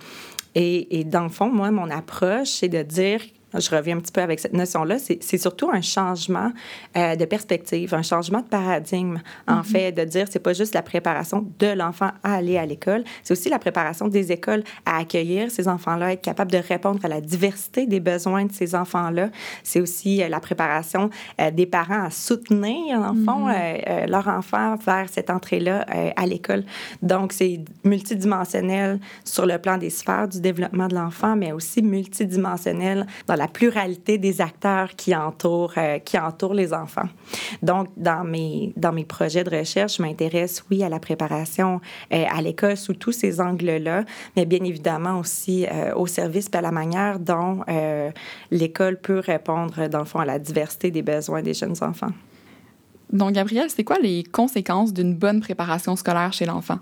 et, 0.54 1.00
et 1.00 1.04
dans 1.04 1.22
le 1.22 1.28
fond, 1.28 1.50
moi, 1.50 1.70
mon 1.70 1.90
approche, 1.90 2.50
c'est 2.58 2.68
de 2.68 2.82
dire 2.82 3.20
je 3.54 3.70
reviens 3.70 3.96
un 3.96 4.00
petit 4.00 4.12
peu 4.12 4.20
avec 4.20 4.40
cette 4.40 4.52
notion-là, 4.52 4.96
c'est 4.98 5.38
surtout 5.38 5.70
un 5.70 5.80
changement 5.80 6.52
euh, 6.96 7.16
de 7.16 7.24
perspective, 7.24 7.94
un 7.94 8.02
changement 8.02 8.40
de 8.40 8.46
paradigme, 8.48 9.18
en 9.46 9.56
mm 9.56 9.60
-hmm. 9.60 9.64
fait, 9.64 9.92
de 9.92 10.04
dire 10.04 10.26
c'est 10.30 10.42
pas 10.42 10.52
juste 10.52 10.74
la 10.74 10.82
préparation 10.82 11.46
de 11.58 11.66
l'enfant 11.80 12.10
à 12.22 12.34
aller 12.34 12.56
à 12.58 12.66
l'école, 12.66 13.02
c'est 13.22 13.32
aussi 13.32 13.48
la 13.48 13.58
préparation 13.58 14.08
des 14.08 14.32
écoles 14.32 14.62
à 14.86 14.98
accueillir 14.98 15.50
ces 15.50 15.66
enfants-là, 15.68 16.12
être 16.12 16.22
capable 16.22 16.52
de 16.52 16.58
répondre 16.72 17.00
à 17.04 17.08
la 17.08 17.20
diversité 17.20 17.86
des 17.86 18.00
besoins 18.00 18.44
de 18.44 18.52
ces 18.52 18.74
enfants-là. 18.74 19.26
C'est 19.62 19.80
aussi 19.80 20.22
euh, 20.22 20.28
la 20.28 20.40
préparation 20.40 21.10
euh, 21.40 21.50
des 21.50 21.66
parents 21.66 22.04
à 22.04 22.10
soutenir, 22.10 22.98
en 23.10 23.14
fond, 23.26 23.42
mm 23.46 23.52
-hmm. 23.52 24.10
leur 24.14 24.26
enfant 24.40 24.76
vers 24.90 25.06
cette 25.14 25.30
entrée-là 25.36 25.76
à 26.22 26.24
l'école. 26.32 26.62
Donc, 27.12 27.26
c'est 27.38 27.54
multidimensionnel 27.84 28.90
sur 29.24 29.44
le 29.52 29.56
plan 29.64 29.76
des 29.84 29.90
sphères 29.90 30.28
du 30.34 30.40
développement 30.48 30.88
de 30.92 30.94
l'enfant, 31.00 31.34
mais 31.42 31.50
aussi 31.58 31.80
multidimensionnel 31.96 32.98
dans 33.28 33.38
la 33.40 33.48
pluralité 33.48 34.18
des 34.18 34.42
acteurs 34.42 34.90
qui 34.96 35.16
entourent, 35.16 35.72
euh, 35.78 35.98
qui 35.98 36.18
entourent 36.18 36.52
les 36.52 36.74
enfants. 36.74 37.08
Donc, 37.62 37.88
dans 37.96 38.22
mes, 38.22 38.74
dans 38.76 38.92
mes 38.92 39.06
projets 39.06 39.44
de 39.44 39.56
recherche, 39.56 39.96
je 39.96 40.02
m'intéresse, 40.02 40.62
oui, 40.70 40.84
à 40.84 40.90
la 40.90 41.00
préparation 41.00 41.80
euh, 42.12 42.24
à 42.30 42.42
l'école 42.42 42.76
sous 42.76 42.92
tous 42.92 43.12
ces 43.12 43.40
angles-là, 43.40 44.04
mais 44.36 44.44
bien 44.44 44.62
évidemment 44.62 45.18
aussi 45.18 45.66
euh, 45.66 45.94
au 45.94 46.06
service 46.06 46.48
et 46.52 46.56
à 46.58 46.60
la 46.60 46.70
manière 46.70 47.18
dont 47.18 47.64
l'école 48.50 49.00
peut 49.00 49.20
répondre, 49.20 49.88
dans 49.88 50.00
le 50.00 50.04
fond, 50.04 50.18
à 50.18 50.26
la 50.26 50.38
diversité 50.38 50.90
des 50.90 51.02
besoins 51.02 51.40
des 51.40 51.54
jeunes 51.54 51.76
enfants. 51.80 52.12
Donc, 53.10 53.32
Gabrielle, 53.32 53.70
c'est 53.70 53.84
quoi 53.84 53.98
les 53.98 54.22
conséquences 54.22 54.92
d'une 54.92 55.14
bonne 55.14 55.40
préparation 55.40 55.96
scolaire 55.96 56.32
chez 56.32 56.44
l'enfant? 56.44 56.78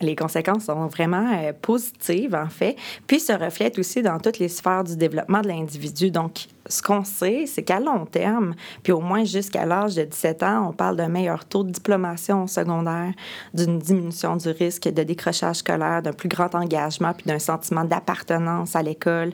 Les 0.00 0.16
conséquences 0.16 0.64
sont 0.64 0.86
vraiment 0.86 1.32
euh, 1.32 1.52
positives, 1.52 2.34
en 2.34 2.48
fait, 2.48 2.76
puis 3.06 3.20
se 3.20 3.32
reflètent 3.32 3.78
aussi 3.78 4.02
dans 4.02 4.18
toutes 4.18 4.38
les 4.38 4.48
sphères 4.48 4.84
du 4.84 4.96
développement 4.96 5.40
de 5.40 5.48
l'individu. 5.48 6.10
Donc, 6.10 6.46
ce 6.68 6.82
qu'on 6.82 7.04
sait, 7.04 7.46
c'est 7.46 7.62
qu'à 7.62 7.80
long 7.80 8.04
terme, 8.04 8.54
puis 8.82 8.92
au 8.92 9.00
moins 9.00 9.24
jusqu'à 9.24 9.64
l'âge 9.64 9.94
de 9.94 10.04
17 10.04 10.42
ans, 10.42 10.68
on 10.68 10.72
parle 10.72 10.96
d'un 10.96 11.08
meilleur 11.08 11.44
taux 11.44 11.64
de 11.64 11.70
diplomation 11.70 12.46
secondaire, 12.46 13.12
d'une 13.54 13.78
diminution 13.78 14.36
du 14.36 14.50
risque 14.50 14.88
de 14.88 15.02
décrochage 15.02 15.56
scolaire, 15.56 16.02
d'un 16.02 16.12
plus 16.12 16.28
grand 16.28 16.54
engagement, 16.54 17.12
puis 17.14 17.26
d'un 17.26 17.38
sentiment 17.38 17.84
d'appartenance 17.84 18.76
à 18.76 18.82
l'école, 18.82 19.32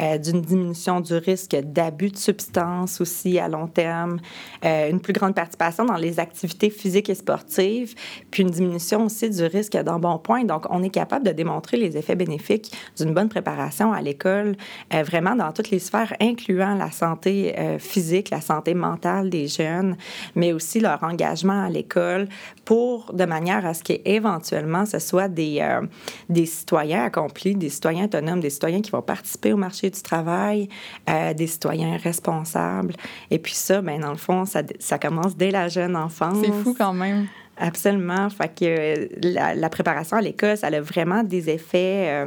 euh, 0.00 0.18
d'une 0.18 0.40
diminution 0.40 1.00
du 1.00 1.14
risque 1.14 1.54
d'abus 1.54 2.10
de 2.10 2.16
substances 2.16 3.00
aussi 3.00 3.38
à 3.38 3.48
long 3.48 3.68
terme, 3.68 4.18
euh, 4.64 4.90
une 4.90 5.00
plus 5.00 5.12
grande 5.12 5.34
participation 5.34 5.84
dans 5.84 5.96
les 5.96 6.18
activités 6.18 6.70
physiques 6.70 7.08
et 7.08 7.14
sportives, 7.14 7.94
puis 8.30 8.42
une 8.42 8.50
diminution 8.50 9.04
aussi 9.04 9.30
du 9.30 9.44
risque 9.44 9.76
d'embonpoint. 9.76 10.44
Donc, 10.44 10.66
on 10.70 10.82
est 10.82 10.90
capable 10.90 11.24
de 11.24 11.32
démontrer 11.32 11.76
les 11.76 11.96
effets 11.96 12.16
bénéfiques 12.16 12.72
d'une 12.96 13.14
bonne 13.14 13.28
préparation 13.28 13.92
à 13.92 14.02
l'école, 14.02 14.56
euh, 14.92 15.02
vraiment 15.02 15.36
dans 15.36 15.52
toutes 15.52 15.70
les 15.70 15.78
sphères, 15.78 16.14
incluant 16.20 16.63
la 16.72 16.90
santé 16.90 17.54
euh, 17.58 17.78
physique, 17.78 18.30
la 18.30 18.40
santé 18.40 18.72
mentale 18.72 19.28
des 19.28 19.48
jeunes, 19.48 19.96
mais 20.34 20.52
aussi 20.52 20.80
leur 20.80 21.02
engagement 21.02 21.64
à 21.64 21.68
l'école 21.68 22.28
pour, 22.64 23.12
de 23.12 23.24
manière 23.24 23.66
à 23.66 23.74
ce 23.74 23.82
qu'éventuellement, 23.82 24.86
ce 24.86 24.98
soit 24.98 25.28
des, 25.28 25.58
euh, 25.60 25.82
des 26.28 26.46
citoyens 26.46 27.04
accomplis, 27.04 27.54
des 27.54 27.68
citoyens 27.68 28.04
autonomes, 28.04 28.40
des 28.40 28.50
citoyens 28.50 28.80
qui 28.80 28.90
vont 28.90 29.02
participer 29.02 29.52
au 29.52 29.58
marché 29.58 29.90
du 29.90 30.00
travail, 30.00 30.68
euh, 31.10 31.34
des 31.34 31.46
citoyens 31.46 31.98
responsables. 31.98 32.94
Et 33.30 33.38
puis 33.38 33.54
ça, 33.54 33.82
ben, 33.82 34.00
dans 34.00 34.12
le 34.12 34.16
fond, 34.16 34.46
ça, 34.46 34.62
ça 34.78 34.98
commence 34.98 35.36
dès 35.36 35.50
la 35.50 35.68
jeune 35.68 35.96
enfance. 35.96 36.38
C'est 36.42 36.52
fou 36.52 36.74
quand 36.78 36.94
même. 36.94 37.26
Absolument. 37.56 38.30
Fait 38.30 38.52
que 38.54 39.08
la, 39.22 39.54
la 39.54 39.68
préparation 39.68 40.16
à 40.16 40.20
l'école, 40.20 40.56
ça 40.56 40.68
a 40.68 40.80
vraiment 40.80 41.22
des 41.22 41.50
effets... 41.50 42.26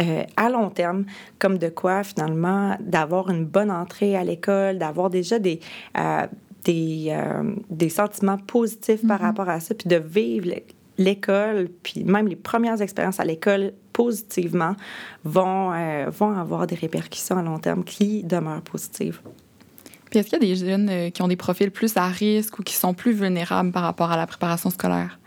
Euh, 0.00 0.22
à 0.36 0.48
long 0.48 0.70
terme, 0.70 1.06
comme 1.38 1.58
de 1.58 1.68
quoi 1.68 2.04
finalement 2.04 2.76
d'avoir 2.80 3.30
une 3.30 3.44
bonne 3.44 3.70
entrée 3.70 4.16
à 4.16 4.22
l'école, 4.22 4.78
d'avoir 4.78 5.10
déjà 5.10 5.38
des, 5.38 5.60
euh, 5.96 6.26
des, 6.64 7.08
euh, 7.10 7.54
des 7.70 7.88
sentiments 7.88 8.38
positifs 8.38 9.02
mm 9.02 9.06
-hmm. 9.06 9.08
par 9.08 9.20
rapport 9.20 9.48
à 9.48 9.60
ça, 9.60 9.74
puis 9.74 9.88
de 9.88 9.96
vivre 9.96 10.46
l'école, 10.98 11.68
puis 11.82 12.04
même 12.04 12.28
les 12.28 12.36
premières 12.36 12.80
expériences 12.82 13.20
à 13.20 13.24
l'école 13.24 13.72
positivement 13.92 14.74
vont, 15.24 15.72
vont 16.18 16.32
avoir 16.44 16.66
des 16.66 16.76
répercussions 16.76 17.38
à 17.38 17.42
long 17.42 17.58
terme 17.58 17.82
qui 17.84 18.22
demeurent 18.24 18.62
positives. 18.62 19.20
Puis 20.10 20.18
est-ce 20.18 20.28
qu'il 20.28 20.38
y 20.42 20.44
a 20.44 20.48
des 20.50 20.56
jeunes 20.66 21.10
qui 21.12 21.22
ont 21.22 21.28
des 21.28 21.36
profils 21.36 21.70
plus 21.70 21.96
à 21.96 22.06
risque 22.06 22.58
ou 22.58 22.62
qui 22.62 22.74
sont 22.74 22.94
plus 22.94 23.12
vulnérables 23.12 23.72
par 23.72 23.82
rapport 23.82 24.10
à 24.12 24.16
la 24.16 24.26
préparation 24.26 24.70
scolaire? 24.70 25.18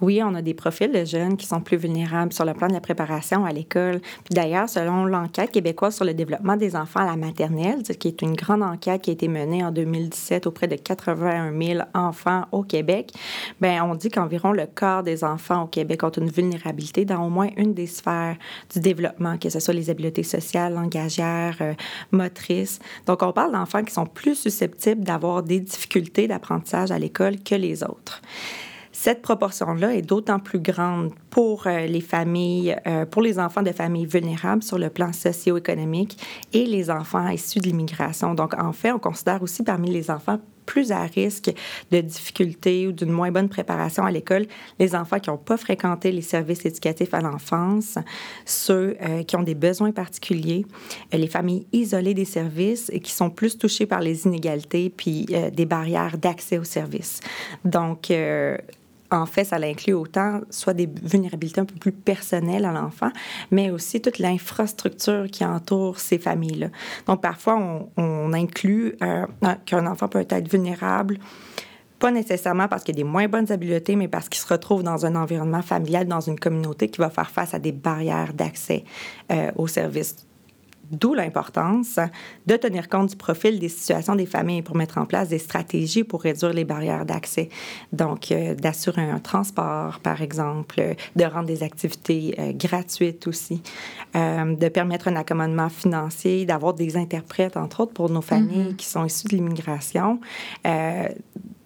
Oui, 0.00 0.22
on 0.22 0.34
a 0.34 0.42
des 0.42 0.54
profils 0.54 0.90
de 0.90 1.04
jeunes 1.04 1.36
qui 1.36 1.46
sont 1.46 1.60
plus 1.60 1.76
vulnérables 1.76 2.32
sur 2.32 2.44
le 2.44 2.54
plan 2.54 2.68
de 2.68 2.72
la 2.72 2.80
préparation 2.80 3.44
à 3.44 3.52
l'école. 3.52 4.00
Puis 4.24 4.34
d'ailleurs, 4.34 4.68
selon 4.68 5.04
l'enquête 5.04 5.50
québécoise 5.50 5.96
sur 5.96 6.04
le 6.04 6.14
développement 6.14 6.56
des 6.56 6.76
enfants 6.76 7.00
à 7.00 7.06
la 7.06 7.16
maternelle, 7.16 7.82
qui 7.82 8.08
est 8.08 8.22
une 8.22 8.34
grande 8.34 8.62
enquête 8.62 9.02
qui 9.02 9.10
a 9.10 9.12
été 9.12 9.28
menée 9.28 9.64
en 9.64 9.72
2017 9.72 10.46
auprès 10.46 10.68
de 10.68 10.76
81 10.76 11.52
000 11.60 11.80
enfants 11.94 12.44
au 12.52 12.62
Québec, 12.62 13.12
ben 13.60 13.82
on 13.82 13.94
dit 13.94 14.08
qu'environ 14.08 14.52
le 14.52 14.66
quart 14.66 15.02
des 15.02 15.24
enfants 15.24 15.64
au 15.64 15.66
Québec 15.66 16.02
ont 16.04 16.10
une 16.10 16.30
vulnérabilité 16.30 17.04
dans 17.04 17.26
au 17.26 17.30
moins 17.30 17.48
une 17.56 17.74
des 17.74 17.86
sphères 17.86 18.36
du 18.72 18.80
développement, 18.80 19.38
que 19.38 19.50
ce 19.50 19.60
soit 19.60 19.74
les 19.74 19.90
habiletés 19.90 20.22
sociales, 20.22 20.74
langagières, 20.74 21.56
euh, 21.60 21.74
motrices. 22.12 22.78
Donc, 23.06 23.22
on 23.22 23.32
parle 23.32 23.52
d'enfants 23.52 23.82
qui 23.82 23.92
sont 23.92 24.06
plus 24.06 24.34
susceptibles 24.34 25.02
d'avoir 25.02 25.42
des 25.42 25.60
difficultés 25.60 26.28
d'apprentissage 26.28 26.90
à 26.90 26.98
l'école 26.98 27.40
que 27.40 27.54
les 27.54 27.82
autres 27.82 28.22
Cette 29.00 29.22
proportion-là 29.22 29.94
est 29.94 30.02
d'autant 30.02 30.40
plus 30.40 30.58
grande 30.58 31.12
pour 31.30 31.68
euh, 31.68 31.86
les 31.86 32.00
familles, 32.00 32.76
euh, 32.88 33.06
pour 33.06 33.22
les 33.22 33.38
enfants 33.38 33.62
de 33.62 33.70
familles 33.70 34.06
vulnérables 34.06 34.64
sur 34.64 34.76
le 34.76 34.90
plan 34.90 35.12
socio-économique 35.12 36.18
et 36.52 36.66
les 36.66 36.90
enfants 36.90 37.28
issus 37.28 37.60
de 37.60 37.66
l'immigration. 37.66 38.34
Donc, 38.34 38.60
en 38.60 38.72
fait, 38.72 38.90
on 38.90 38.98
considère 38.98 39.40
aussi 39.40 39.62
parmi 39.62 39.92
les 39.92 40.10
enfants 40.10 40.40
plus 40.66 40.90
à 40.90 41.02
risque 41.02 41.50
de 41.92 42.00
difficultés 42.00 42.88
ou 42.88 42.92
d'une 42.92 43.12
moins 43.12 43.30
bonne 43.30 43.48
préparation 43.48 44.04
à 44.04 44.10
l'école, 44.10 44.46
les 44.80 44.96
enfants 44.96 45.20
qui 45.20 45.30
n'ont 45.30 45.38
pas 45.38 45.56
fréquenté 45.56 46.10
les 46.10 46.20
services 46.20 46.66
éducatifs 46.66 47.14
à 47.14 47.20
l'enfance, 47.20 47.98
ceux 48.44 48.96
euh, 49.00 49.22
qui 49.22 49.36
ont 49.36 49.44
des 49.44 49.54
besoins 49.54 49.92
particuliers, 49.92 50.66
les 51.12 51.28
familles 51.28 51.66
isolées 51.72 52.14
des 52.14 52.26
services 52.26 52.90
et 52.92 52.98
qui 52.98 53.12
sont 53.12 53.30
plus 53.30 53.56
touchées 53.56 53.86
par 53.86 54.00
les 54.00 54.26
inégalités 54.26 54.90
puis 54.90 55.24
des 55.52 55.66
barrières 55.66 56.18
d'accès 56.18 56.58
aux 56.58 56.64
services. 56.64 57.20
Donc, 57.64 58.10
en 59.10 59.26
fait, 59.26 59.44
ça 59.44 59.56
inclut 59.56 59.94
autant 59.94 60.40
soit 60.50 60.74
des 60.74 60.88
vulnérabilités 61.02 61.60
un 61.60 61.64
peu 61.64 61.76
plus 61.76 61.92
personnelles 61.92 62.64
à 62.64 62.72
l'enfant, 62.72 63.10
mais 63.50 63.70
aussi 63.70 64.00
toute 64.00 64.18
l'infrastructure 64.18 65.26
qui 65.30 65.44
entoure 65.44 65.98
ces 65.98 66.18
familles-là. 66.18 66.68
Donc, 67.06 67.22
parfois, 67.22 67.88
on, 67.96 68.32
inclut 68.32 68.94
euh, 69.02 69.26
qu'un 69.64 69.86
enfant 69.86 70.08
peut 70.08 70.26
être 70.28 70.50
vulnérable 70.50 71.18
pas 71.98 72.10
nécessairement 72.12 72.68
parce 72.68 72.84
qu'il 72.84 72.94
a 72.94 72.98
des 72.98 73.04
moins 73.04 73.26
bonnes 73.26 73.50
habiletés, 73.50 73.96
mais 73.96 74.06
parce 74.06 74.28
qu'il 74.28 74.40
se 74.40 74.46
retrouve 74.46 74.82
dans 74.82 75.04
un 75.04 75.16
environnement 75.16 75.62
familial, 75.62 76.06
dans 76.06 76.20
une 76.20 76.38
communauté 76.38 76.88
qui 76.88 77.00
va 77.00 77.10
faire 77.10 77.30
face 77.30 77.54
à 77.54 77.58
des 77.58 77.72
barrières 77.72 78.32
d'accès 78.34 78.84
euh, 79.32 79.50
aux 79.56 79.66
services 79.66 80.27
D'où 80.90 81.14
l'importance 81.14 81.98
de 82.46 82.56
tenir 82.56 82.88
compte 82.88 83.10
du 83.10 83.16
profil 83.16 83.58
des 83.58 83.68
situations 83.68 84.14
des 84.14 84.26
familles 84.26 84.62
pour 84.62 84.76
mettre 84.76 84.98
en 84.98 85.04
place 85.04 85.28
des 85.28 85.38
stratégies 85.38 86.04
pour 86.04 86.22
réduire 86.22 86.52
les 86.52 86.64
barrières 86.64 87.04
d'accès. 87.04 87.48
Donc, 87.92 88.32
euh, 88.32 88.54
d'assurer 88.54 89.02
un 89.02 89.18
transport, 89.18 90.00
par 90.00 90.22
exemple, 90.22 90.94
de 91.16 91.24
rendre 91.24 91.46
des 91.46 91.62
activités 91.62 92.34
euh, 92.38 92.52
gratuites 92.52 93.26
aussi, 93.26 93.62
euh, 94.16 94.54
de 94.54 94.68
permettre 94.68 95.08
un 95.08 95.16
accommodement 95.16 95.68
financier, 95.68 96.46
d'avoir 96.46 96.74
des 96.74 96.96
interprètes, 96.96 97.56
entre 97.56 97.80
autres, 97.80 97.92
pour 97.92 98.08
nos 98.10 98.22
familles 98.22 98.70
mm-hmm. 98.70 98.76
qui 98.76 98.86
sont 98.86 99.04
issues 99.04 99.28
de 99.28 99.36
l'immigration. 99.36 100.20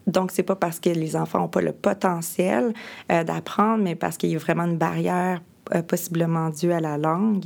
Donc, 0.08 0.32
c'est 0.32 0.42
pas 0.42 0.56
parce 0.56 0.80
que 0.80 0.90
les 0.90 1.14
enfants 1.14 1.38
n'ont 1.38 1.48
pas 1.48 1.62
le 1.62 1.72
potentiel 1.72 2.74
d'apprendre, 3.08 3.84
mais 3.84 3.94
parce 3.94 4.16
qu'il 4.16 4.30
y 4.30 4.34
a 4.34 4.38
vraiment 4.38 4.64
une 4.64 4.76
barrière 4.76 5.40
euh, 5.74 5.82
possiblement 5.82 6.50
dû 6.50 6.72
à 6.72 6.80
la 6.80 6.98
langue. 6.98 7.44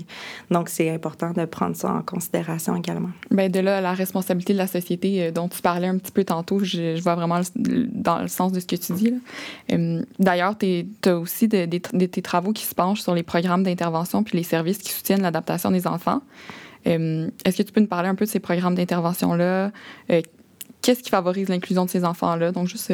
Donc, 0.50 0.68
c'est 0.68 0.90
important 0.90 1.32
de 1.32 1.44
prendre 1.44 1.76
ça 1.76 1.92
en 1.92 2.02
considération 2.02 2.74
également. 2.74 3.10
Bien, 3.30 3.48
de 3.48 3.60
là, 3.60 3.80
la 3.80 3.94
responsabilité 3.94 4.52
de 4.52 4.58
la 4.58 4.66
société 4.66 5.22
euh, 5.22 5.30
dont 5.30 5.48
tu 5.48 5.62
parlais 5.62 5.86
un 5.86 5.98
petit 5.98 6.12
peu 6.12 6.24
tantôt, 6.24 6.58
je, 6.60 7.00
vois 7.00 7.14
vraiment 7.14 7.40
dans 7.54 8.20
le 8.20 8.28
sens 8.28 8.52
de 8.52 8.60
ce 8.60 8.66
que 8.66 8.76
tu 8.76 8.92
dis. 8.94 9.14
Euh, 9.72 10.02
d'ailleurs, 10.18 10.56
tu 10.58 10.86
as 11.04 11.16
aussi 11.16 11.46
de, 11.46 11.66
tes 11.66 12.22
travaux 12.22 12.52
qui 12.52 12.64
se 12.64 12.74
penchent 12.74 13.02
sur 13.02 13.14
les 13.14 13.22
programmes 13.22 13.62
d'intervention 13.62 14.24
puis 14.24 14.38
les 14.38 14.44
services 14.44 14.78
qui 14.78 14.92
soutiennent 14.92 15.22
l'adaptation 15.22 15.70
des 15.70 15.86
enfants. 15.86 16.22
Est-ce 16.84 17.56
que 17.56 17.62
tu 17.62 17.72
peux 17.72 17.80
nous 17.80 17.88
parler 17.88 18.08
un 18.08 18.14
peu 18.14 18.26
de 18.26 18.30
ces 18.30 18.38
programmes 18.38 18.76
d'intervention-là? 18.76 19.72
Qu'est-ce 20.82 21.02
qui 21.02 21.10
favorise 21.10 21.48
l'inclusion 21.48 21.84
de 21.84 21.90
ces 21.90 22.04
enfants-là? 22.04 22.52
Donc, 22.52 22.68
juste 22.68 22.92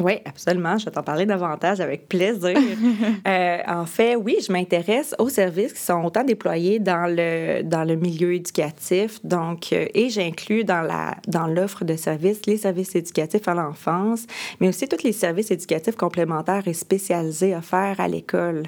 oui, 0.00 0.18
absolument. 0.26 0.76
Je 0.76 0.84
vais 0.84 0.90
t'en 0.90 1.02
parler 1.02 1.24
davantage 1.24 1.80
avec 1.80 2.08
plaisir. 2.08 2.56
euh, 3.28 3.58
en 3.66 3.86
fait, 3.86 4.14
oui, 4.16 4.36
je 4.46 4.52
m'intéresse 4.52 5.14
aux 5.18 5.30
services 5.30 5.72
qui 5.72 5.80
sont 5.80 6.04
autant 6.04 6.22
déployés 6.22 6.78
dans 6.78 7.06
le, 7.06 7.62
dans 7.62 7.84
le 7.84 7.96
milieu 7.96 8.34
éducatif. 8.34 9.24
Donc, 9.24 9.72
euh, 9.72 9.86
et 9.94 10.10
j'inclus 10.10 10.64
dans 10.64 10.82
la 10.82 11.16
dans 11.28 11.46
l'offre 11.46 11.84
de 11.84 11.96
services 11.96 12.44
les 12.46 12.58
services 12.58 12.94
éducatifs 12.94 13.48
à 13.48 13.54
l'enfance, 13.54 14.26
mais 14.60 14.68
aussi 14.68 14.86
tous 14.86 15.02
les 15.02 15.12
services 15.12 15.50
éducatifs 15.50 15.96
complémentaires 15.96 16.68
et 16.68 16.74
spécialisés 16.74 17.56
offerts 17.56 17.98
à 17.98 18.08
l'école. 18.08 18.64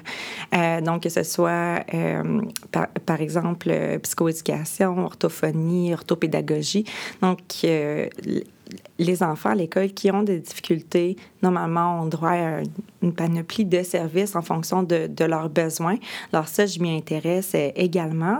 Euh, 0.55 0.81
donc, 0.81 1.03
que 1.03 1.09
ce 1.09 1.23
soit, 1.23 1.83
euh, 1.93 2.41
par, 2.71 2.87
par, 3.05 3.21
exemple, 3.21 3.71
psychoéducation, 4.01 5.05
orthophonie, 5.05 5.93
orthopédagogie. 5.93 6.85
Donc, 7.21 7.39
les 8.97 9.23
enfants 9.23 9.51
à 9.51 9.55
l'école 9.55 9.89
qui 9.89 10.11
ont 10.11 10.23
des 10.23 10.39
difficultés, 10.39 11.15
normalement, 11.41 12.01
ont 12.01 12.05
droit 12.05 12.31
à 12.31 12.61
une 13.01 13.13
panoplie 13.13 13.65
de 13.65 13.81
services 13.81 14.35
en 14.35 14.41
fonction 14.41 14.83
de, 14.83 15.07
de 15.07 15.25
leurs 15.25 15.49
besoins. 15.49 15.97
Alors 16.33 16.47
ça, 16.47 16.65
je 16.65 16.79
m'y 16.79 16.95
intéresse 16.95 17.51
euh, 17.55 17.71
également. 17.75 18.39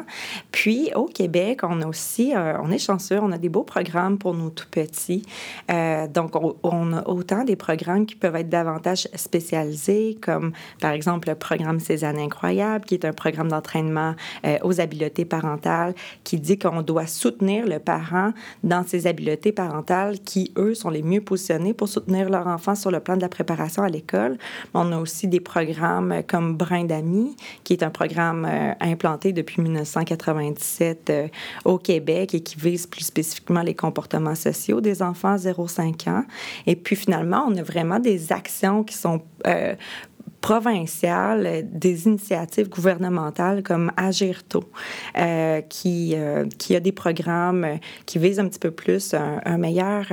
Puis, 0.51 0.91
au 0.95 1.05
Québec, 1.05 1.61
on 1.63 1.81
a 1.81 1.87
aussi, 1.87 2.35
euh, 2.35 2.57
on 2.61 2.71
est 2.71 2.77
chanceux, 2.79 3.19
on 3.21 3.31
a 3.31 3.37
des 3.37 3.49
beaux 3.49 3.63
programmes 3.63 4.17
pour 4.17 4.33
nos 4.33 4.49
tout-petits. 4.49 5.23
Euh, 5.71 6.07
donc, 6.07 6.33
on, 6.63 6.93
a 6.93 7.07
autant 7.07 7.43
des 7.43 7.55
programmes 7.55 8.05
qui 8.05 8.15
peuvent 8.15 8.35
être 8.35 8.49
davantage 8.49 9.07
spécialisés, 9.15 10.17
comme 10.21 10.51
par 10.81 10.91
exemple 10.91 11.29
le 11.29 11.35
programme 11.35 11.79
Cézanne 11.79 12.19
Incroyable, 12.19 12.85
qui 12.85 12.95
est 12.95 13.05
un 13.05 13.13
programme 13.13 13.49
d'entraînement 13.49 14.15
aux 14.63 14.81
habiletés 14.81 15.25
parentales, 15.25 15.93
qui 16.23 16.39
dit 16.39 16.57
qu'on 16.57 16.81
doit 16.81 17.07
soutenir 17.07 17.65
le 17.65 17.79
parent 17.79 18.31
dans 18.63 18.85
ses 18.85 19.07
habiletés 19.07 19.51
parentales 19.51 20.18
qui, 20.25 20.51
eux, 20.57 20.73
sont 20.73 20.89
les 20.89 21.01
mieux 21.01 21.21
positionnés 21.21 21.73
pour 21.73 21.87
soutenir 21.87 22.29
leur 22.29 22.47
enfant 22.47 22.75
sur 22.75 22.91
le 22.91 22.99
plan 22.99 23.15
de 23.15 23.21
la 23.21 23.29
préparation 23.29 23.83
à 23.83 23.89
l'école. 23.89 24.37
On 24.73 24.91
a 24.91 24.97
aussi 24.97 25.27
des 25.27 25.39
programmes 25.39 26.21
comme 26.27 26.55
Brin 26.55 26.85
d'amis, 26.85 27.35
qui 27.63 27.73
est 27.73 27.83
un 27.83 27.89
programme 27.89 28.45
euh, 28.45 28.73
implanté 28.79 29.33
depuis 29.33 29.61
1997 29.61 31.09
euh, 31.09 31.27
au 31.65 31.77
Québec 31.77 32.33
et 32.33 32.41
qui 32.41 32.57
vise 32.57 32.87
plus 32.87 33.05
spécifiquement 33.05 33.61
les 33.61 33.75
comportements 33.75 34.35
sociaux 34.35 34.81
des 34.81 35.01
enfants 35.01 35.35
0-5 35.35 36.09
ans. 36.09 36.23
Et 36.67 36.75
puis 36.75 36.95
finalement, 36.95 37.45
on 37.47 37.55
a 37.57 37.63
vraiment 37.63 37.99
des 37.99 38.31
actions 38.31 38.83
qui 38.83 38.95
sont 38.95 39.21
euh, 39.47 39.75
provinciales, 40.41 41.67
des 41.71 42.05
initiatives 42.05 42.69
gouvernementales 42.69 43.63
comme 43.63 43.91
Agir 43.97 44.43
tôt, 44.43 44.63
euh, 45.17 45.61
qui, 45.61 46.13
euh, 46.15 46.45
qui 46.57 46.75
a 46.75 46.79
des 46.79 46.91
programmes 46.91 47.79
qui 48.05 48.19
visent 48.19 48.39
un 48.39 48.47
petit 48.47 48.59
peu 48.59 48.71
plus 48.71 49.13
un, 49.13 49.57
meilleur 49.57 50.05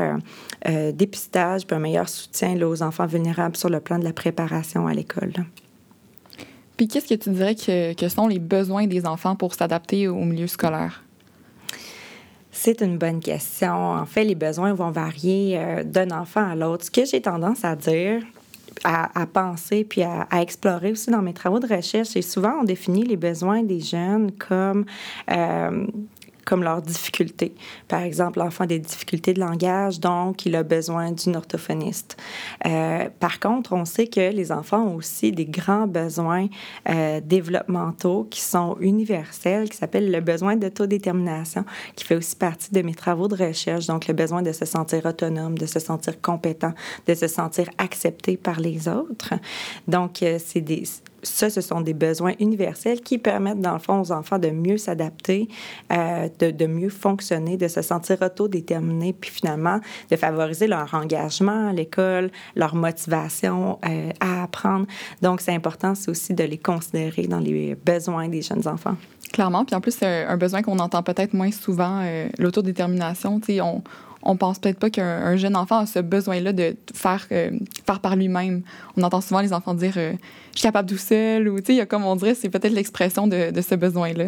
euh, 0.69 0.93
dépistage 0.93 1.67
puis 1.67 1.77
un 1.77 1.81
meilleur 1.81 2.09
soutien 2.09 2.61
aux 2.63 2.83
enfants 2.83 3.07
vulnérables 3.07 3.57
sur 3.57 3.69
le 3.69 3.81
plan 3.81 3.99
de 3.99 4.05
la 4.05 4.13
préparation 4.13 4.87
à 4.87 4.95
l'école. 4.95 5.33
Puis 6.77 6.89
qu'est-ce 6.89 7.09
que 7.09 7.15
tu 7.15 7.31
dirais 7.31 7.55
que, 7.55 7.95
que 7.95 8.09
sont 8.09 8.27
les 8.27 8.39
besoins 8.39 8.87
des 8.87 9.07
enfants 9.07 9.37
pour 9.37 9.55
s'adapter 9.55 10.09
au 10.09 10.25
milieu 10.25 10.47
scolaire? 10.47 11.03
C'est 12.51 12.81
une 12.81 12.99
bonne 12.99 13.21
question. 13.21 13.93
En 13.93 14.07
fait, 14.07 14.25
les 14.25 14.35
besoins 14.35 14.73
vont 14.73 14.91
varier 14.91 15.83
d'un 15.85 16.11
enfant 16.11 16.51
à 16.51 16.55
l'autre. 16.55 16.87
Ce 16.87 16.91
que 16.91 17.05
j'ai 17.05 17.21
tendance 17.21 17.65
à 17.67 17.77
dire, 17.77 18.23
à, 18.85 19.27
penser 19.27 19.85
puis 19.85 20.03
à, 20.03 20.27
explorer 20.41 20.93
aussi 20.93 21.11
dans 21.11 21.23
mes 21.23 21.33
travaux 21.33 21.59
de 21.59 21.67
recherche. 21.67 22.17
Et 22.17 22.23
souvent, 22.23 22.61
on 22.61 22.65
définit 22.65 23.05
les 23.05 23.17
besoins 23.17 23.63
des 23.63 23.81
jeunes 23.81 24.33
comme 24.33 24.85
euh, 25.31 25.87
comme 26.47 26.63
leurs 26.63 26.81
difficultés. 26.81 27.55
Par 27.89 28.01
exemple, 28.01 28.39
l'enfant 28.39 28.65
a 28.65 28.67
des 28.69 28.79
difficultés 28.79 29.35
de 29.35 29.41
langage, 29.41 30.01
donc 30.01 30.47
il 30.47 30.55
a 30.57 30.63
besoin 30.63 31.13
d'une 31.13 31.37
orthophoniste. 31.37 32.17
Euh, 32.65 33.09
par 33.21 33.41
contre, 33.41 33.73
on 33.73 33.85
sait 33.85 34.07
que 34.07 34.33
les 34.33 34.53
enfants 34.53 34.83
ont 34.85 34.95
aussi 34.95 35.33
des 35.33 35.45
grands 35.45 35.89
besoins 35.89 36.47
euh, 36.89 37.21
développementaux 37.21 38.29
qui 38.31 38.41
sont 38.41 38.77
universels, 38.81 39.69
qui 39.69 39.77
s'appellent 39.77 40.11
le 40.11 40.21
besoin 40.21 40.57
d'autodétermination, 40.57 41.65
qui 41.97 42.05
fait 42.05 42.17
aussi 42.17 42.37
partie 42.37 42.73
de 42.73 42.81
mes 42.81 42.95
travaux 42.95 43.29
de 43.29 43.37
recherche. 43.37 43.89
Donc, 43.89 44.07
le 44.07 44.15
besoin 44.15 44.43
de 44.43 44.53
se 44.53 44.65
sentir 44.65 45.05
autonome, 45.05 45.59
de 45.59 45.67
se 45.67 45.81
sentir 45.81 46.21
compétent, 46.21 46.73
de 47.09 47.15
se 47.15 47.27
sentir 47.27 47.69
accepté 47.79 48.37
par 48.37 48.61
les 48.61 48.87
autres. 48.89 49.35
Donc, 49.89 50.23
euh, 50.23 50.39
c'est 50.43 50.61
des 50.61 50.85
ça, 51.27 51.51
ce 51.51 51.61
sont 51.61 51.81
des 51.81 51.95
besoins 51.95 52.35
universels 52.41 53.01
qui 53.01 53.19
permettent, 53.19 53.61
dans 53.61 53.75
le 53.75 53.79
fond, 53.79 54.01
aux 54.01 54.13
enfants 54.13 54.39
de 54.39 54.51
mieux 54.51 54.79
s'adapter, 54.79 55.49
euh, 55.93 56.29
de, 56.39 56.51
de, 56.51 56.67
mieux 56.67 56.89
fonctionner, 56.89 57.57
de 57.57 57.69
se 57.69 57.83
sentir 57.83 58.23
autodéterminés, 58.23 59.13
puis 59.13 59.31
finalement, 59.31 59.81
de 60.11 60.17
favoriser 60.17 60.67
leur 60.67 60.93
engagement 60.95 61.69
à 61.69 61.73
l'école, 61.73 62.31
leur 62.55 62.75
motivation 62.75 63.79
euh, 63.87 64.11
à 64.21 64.45
apprendre. 64.45 64.87
Donc, 65.23 65.41
c'est 65.41 65.55
important, 65.55 65.95
c'est 65.95 66.11
aussi 66.11 66.35
de 66.35 66.45
les 66.45 66.59
considérer 66.59 67.27
dans 67.27 67.41
les 67.41 67.75
besoins 67.75 68.29
des 68.29 68.43
jeunes 68.43 68.67
enfants. 68.67 68.97
Clairement. 69.33 69.65
Puis 69.65 69.75
en 69.75 69.81
plus, 69.81 69.93
c'est 69.93 70.25
un 70.25 70.37
besoin 70.37 70.63
qu'on 70.63 70.79
entend 70.79 71.03
peut-être 71.03 71.35
moins 71.35 71.51
souvent, 71.51 72.01
euh, 72.03 72.29
l'autodétermination. 72.39 73.41
On, 73.61 73.83
on 74.27 74.37
pense 74.37 74.59
peut-être 74.59 74.79
pas 74.79 74.91
qu'un 74.91 75.37
jeune 75.37 75.57
enfant 75.57 75.79
a 75.79 75.87
ce 75.87 76.01
besoin-là 76.01 76.53
de 76.53 76.77
faire, 76.93 77.27
euh, 77.31 77.51
faire 77.87 78.01
par 78.01 78.17
lui-même. 78.17 78.63
On 78.97 79.03
entend 79.05 79.21
souvent 79.21 79.41
les 79.41 79.53
enfants 79.53 79.73
dire 79.73 79.95
euh, 79.97 80.13
Je 80.53 80.59
suis 80.59 80.67
capable 80.67 80.89
tout 80.89 80.99
seul, 80.99 81.49
ou, 81.49 81.61
tu 81.61 81.77
sais, 81.77 81.87
comme 81.87 82.05
on 82.05 82.17
dirait, 82.17 82.35
c'est 82.35 82.49
peut-être 82.49 82.73
l'expression 82.73 83.29
de, 83.29 83.53
de, 83.53 83.61
ce 83.61 83.77
besoin-là. 83.77 84.27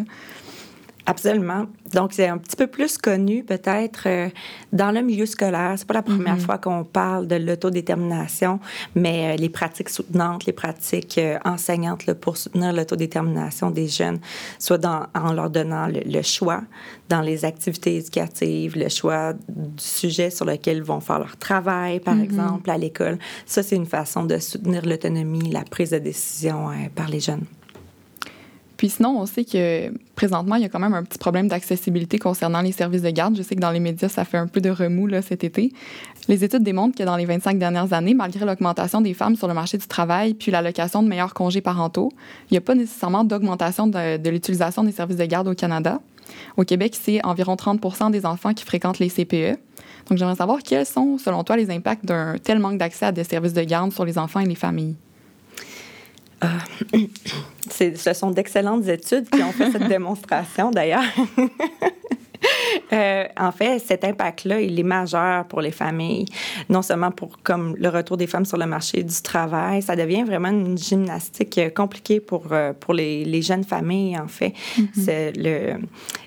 Absolument. 1.09 1.65
Donc, 1.95 2.13
c'est 2.13 2.29
un 2.29 2.37
petit 2.37 2.55
peu 2.55 2.67
plus 2.67 2.99
connu 2.99 3.43
peut-être 3.43 4.03
euh, 4.05 4.29
dans 4.75 4.91
le 4.91 5.01
milieu 5.01 5.25
scolaire. 5.25 5.73
C'est 5.77 5.87
pas 5.87 5.95
la 5.95 6.03
première 6.03 6.37
mm-hmm. 6.37 6.41
fois 6.41 6.59
qu'on 6.59 6.85
parle 6.85 7.27
de 7.27 7.37
l'autodétermination, 7.37 8.61
mais 8.95 9.33
euh, 9.33 9.37
les 9.37 9.49
pratiques 9.49 9.89
soutenantes, 9.89 10.45
les 10.45 10.53
pratiques 10.53 11.17
euh, 11.17 11.39
enseignantes 11.47 12.05
là, 12.05 12.15
pour 12.15 12.37
soutenir 12.37 12.75
l'autodétermination 12.75 13.71
des 13.71 13.89
jeunes, 13.89 14.19
soit 14.59 14.77
dans, 14.77 15.07
en 15.15 15.33
leur 15.33 15.49
donnant 15.49 15.89
le, 15.89 16.23
choix 16.23 16.61
dans 17.09 17.23
les 17.23 17.47
activités 17.47 17.97
éducatives, 17.97 18.77
le 18.77 18.91
choix 18.91 19.33
du 19.33 19.83
sujet 19.83 20.29
sur 20.29 20.45
lequel 20.45 20.77
ils 20.77 20.83
vont 20.83 21.01
faire 21.01 21.21
leur 21.21 21.39
travail, 21.39 22.01
par 22.01 22.17
mm-hmm. 22.17 22.23
exemple, 22.23 22.71
à 22.71 22.77
l'école. 22.77 23.19
Ça, 23.47 23.63
c'est 23.63 23.77
une 23.77 23.87
façon 23.87 24.25
de 24.25 24.37
soutenir 24.37 24.85
l'autonomie, 24.85 25.51
la 25.51 25.63
prise 25.63 25.91
de 25.91 25.99
décision 25.99 26.69
par 26.95 27.09
les 27.09 27.21
jeunes. 27.21 27.47
Puis 28.79 28.91
sinon, 28.91 29.21
on 29.21 29.27
sait 29.27 29.45
que 29.45 29.93
présentement, 30.15 30.55
il 30.55 30.63
y 30.63 30.65
a 30.65 30.69
quand 30.69 30.79
même 30.79 30.95
un 30.95 31.03
petit 31.03 31.19
problème 31.19 31.49
d'accessibilité 31.49 32.21
concernant 32.21 32.63
les 32.63 32.71
services 32.71 33.03
de 33.03 33.11
garde. 33.11 33.37
Je 33.37 33.43
sais 33.43 33.57
que 33.57 33.61
dans 33.61 33.73
les 33.73 33.81
médias, 33.81 34.09
ça 34.09 34.25
fait 34.25 34.39
un 34.39 34.47
peu 34.47 34.61
de 34.61 34.71
remous 34.71 35.11
cet 35.21 35.43
été. 35.43 35.73
Les 36.29 36.45
études 36.45 36.63
démontrent 36.63 36.97
que 36.97 37.03
dans 37.03 37.17
les 37.17 37.25
25 37.25 37.59
dernières 37.59 37.93
années, 37.93 38.15
malgré 38.15 38.47
l'augmentation 38.47 39.01
des 39.01 39.15
femmes 39.15 39.35
sur 39.35 39.49
le 39.49 39.55
marché 39.55 39.79
du 39.79 39.87
travail 39.89 40.35
puis 40.35 40.53
l'allocation 40.53 41.03
de 41.03 41.09
meilleurs 41.09 41.35
congés 41.35 41.61
parentaux, 41.61 42.13
il 42.51 42.55
n'y 42.55 42.59
a 42.59 42.61
pas 42.61 42.77
nécessairement 42.77 43.25
d'augmentation 43.25 43.89
de, 43.89 44.31
l'utilisation 44.31 44.85
des 44.85 44.93
services 44.93 45.17
de 45.17 45.25
garde 45.25 45.49
au 45.49 45.55
Canada. 45.55 46.01
Au 46.57 46.63
Québec, 46.63 46.97
c'est 47.01 47.25
environ 47.25 47.57
30 47.57 48.13
des 48.13 48.25
enfants 48.27 48.55
qui 48.55 48.65
fréquentent 48.65 49.01
les 49.01 49.11
CPE. 49.11 49.59
Donc, 50.09 50.19
j'aimerais 50.19 50.37
savoir 50.37 50.61
quels 50.63 50.87
sont, 50.87 51.19
selon 51.19 51.43
toi, 51.43 51.57
les 51.57 51.71
impacts 51.71 52.05
d'un 52.05 52.37
tel 52.41 52.61
manque 52.61 52.79
d'accès 52.79 53.07
à 53.07 53.13
des 53.13 53.25
services 53.25 53.55
de 53.55 53.63
garde 53.63 53.91
sur 53.93 54.05
les 54.05 54.19
enfants 54.19 54.39
et 54.39 54.47
les 54.47 54.55
familles? 54.55 54.95
Euh, 56.45 57.07
ce 57.71 58.13
sont 58.13 58.31
d'excellentes 58.31 58.87
études 58.87 59.29
qui 59.29 59.43
ont 59.43 59.53
fait 59.53 59.71
cette 59.71 59.89
démonstration, 59.89 60.71
d'ailleurs. 60.71 61.03
Euh, 62.93 63.25
en 63.37 63.51
fait, 63.53 63.81
cet 63.81 64.05
impact-là, 64.05 64.61
il 64.61 64.79
est 64.79 64.85
majeur 64.85 65.45
pour 65.47 65.61
les 65.61 65.73
familles, 65.73 66.25
non 66.69 66.83
seulement 66.83 67.11
pour 67.11 67.43
comme 67.43 67.75
le 67.77 67.89
retour 67.89 68.17
des 68.17 68.27
femmes 68.27 68.45
sur 68.45 68.57
le 68.57 68.65
marché 68.65 69.03
du 69.03 69.23
travail, 69.23 69.83
ça 69.83 69.97
devient 69.97 70.23
vraiment 70.23 70.49
une 70.49 70.79
gymnastique 70.79 71.61
compliquée 71.75 72.21
pour, 72.21 72.45
euh, 72.53 72.73
pour 72.73 72.95
les, 72.95 73.25
les 73.25 73.43
jeunes 73.43 73.65
familles, 73.65 74.17
en 74.19 74.29
fait. 74.29 74.55
Mm-hmm. 74.79 75.33
Le, 75.37 75.81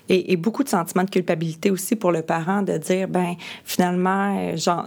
et, 0.08 0.36
beaucoup 0.36 0.62
de 0.62 0.68
sentiments 0.68 1.04
de 1.04 1.10
culpabilité 1.10 1.70
aussi 1.70 1.96
pour 1.96 2.12
le 2.12 2.22
parent 2.22 2.62
de 2.62 2.76
dire, 2.76 3.08
ben 3.08 3.34
finalement, 3.64 4.54
genre, 4.56 4.86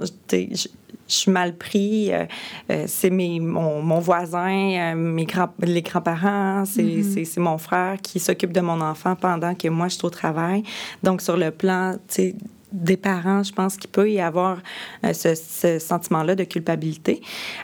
je 1.07 1.13
suis 1.13 1.31
mal 1.31 1.55
pris, 1.55 2.11
euh, 2.11 2.25
euh, 2.71 2.85
c'est 2.87 3.09
mon, 3.09 3.81
mon, 3.81 3.99
voisin, 3.99 4.93
euh, 4.93 4.95
mes 4.95 5.25
grands, 5.25 5.53
les 5.59 5.81
grands-parents, 5.81 6.63
mm-hmm. 6.63 7.25
c'est 7.25 7.39
mon 7.39 7.57
frère 7.57 7.97
qui 8.01 8.19
s'occupe 8.19 8.51
de 8.51 8.61
mon 8.61 8.81
enfant 8.81 9.15
pendant 9.15 9.53
que 9.53 9.67
moi, 9.67 9.87
je 9.87 9.95
suis 9.95 10.05
au 10.05 10.09
travail. 10.09 10.63
Donc, 11.03 11.21
sur 11.21 11.37
le 11.37 11.51
plan, 11.51 11.93
tu 12.07 12.15
sais, 12.15 12.35
des 12.75 12.97
parents, 12.97 13.43
je 13.43 13.53
pense 13.53 13.77
qu'il 13.77 13.89
peut 13.89 14.11
y 14.11 14.19
avoir 14.19 14.59
euh, 15.05 15.13
ce, 15.13 15.79
sentiment-là 15.79 16.35
de 16.35 16.43
culpabilité. 16.43 17.21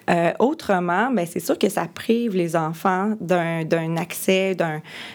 Euh, 0.10 0.32
autrement, 0.40 1.12
ben, 1.12 1.26
c'est 1.30 1.40
sûr 1.40 1.58
que 1.58 1.70
ça 1.70 1.88
prive 1.94 2.36
les 2.36 2.56
enfants 2.56 3.16
d'un 3.20 3.98
accès 3.98 4.56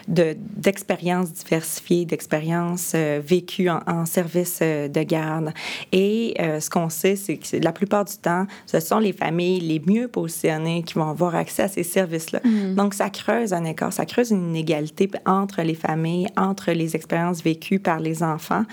d'expériences 0.09 1.33
diversifiées, 1.33 2.05
d'expériences 2.05 2.93
euh, 2.95 3.21
vécues 3.25 3.69
en, 3.71 4.05
service 4.07 4.61
de 4.61 5.03
garde. 5.03 5.53
Et 5.91 6.35
ce 6.38 6.71
qu'on 6.71 6.88
sait, 6.88 7.17
c'est 7.17 7.38
que 7.38 7.57
la 7.57 7.73
plupart 7.73 8.05
du 8.05 8.17
temps, 8.17 8.47
ce 8.67 8.79
sont 8.79 8.99
les 8.99 9.12
familles 9.12 9.61
les 9.61 9.81
mieux 9.85 10.07
positionnées 10.07 10.83
qui 10.83 10.95
vont 10.95 11.11
avoir 11.11 11.35
accès 11.35 11.65
à 11.65 11.69
ces 11.69 11.83
services-là. 11.83 12.41
Mm-hmm. 12.41 12.75
Donc, 12.75 12.95
ça 12.95 13.11
creuse 13.11 13.53
un 13.53 13.65
écart, 13.65 13.93
ça 13.93 14.07
creuse 14.07 14.31
une 14.31 14.50
inégalité 14.50 15.11
entre 15.25 15.62
les 15.62 15.75
familles, 15.75 16.29
entre 16.37 16.73
les 16.73 16.95
expériences 16.95 17.43
vécues 17.43 17.79
par 17.79 18.00
les 18.00 18.23
enfants, 18.23 18.65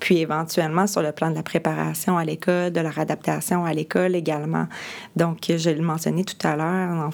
puis 0.00 0.18
éventuellement 0.18 0.71
sur 0.86 1.02
le 1.02 1.12
plan 1.12 1.30
de 1.30 1.34
la 1.36 1.42
préparation 1.42 2.18
à 2.18 2.24
l'école, 2.24 2.72
de 2.72 2.80
leur 2.80 2.98
adaptation 2.98 3.64
à 3.64 3.72
l'école 3.72 4.14
également. 4.14 4.66
Donc, 5.16 5.38
je 5.48 5.70
l'ai 5.70 5.80
mentionné 5.80 6.24
tout 6.24 6.46
à 6.46 6.56
l'heure, 6.56 7.10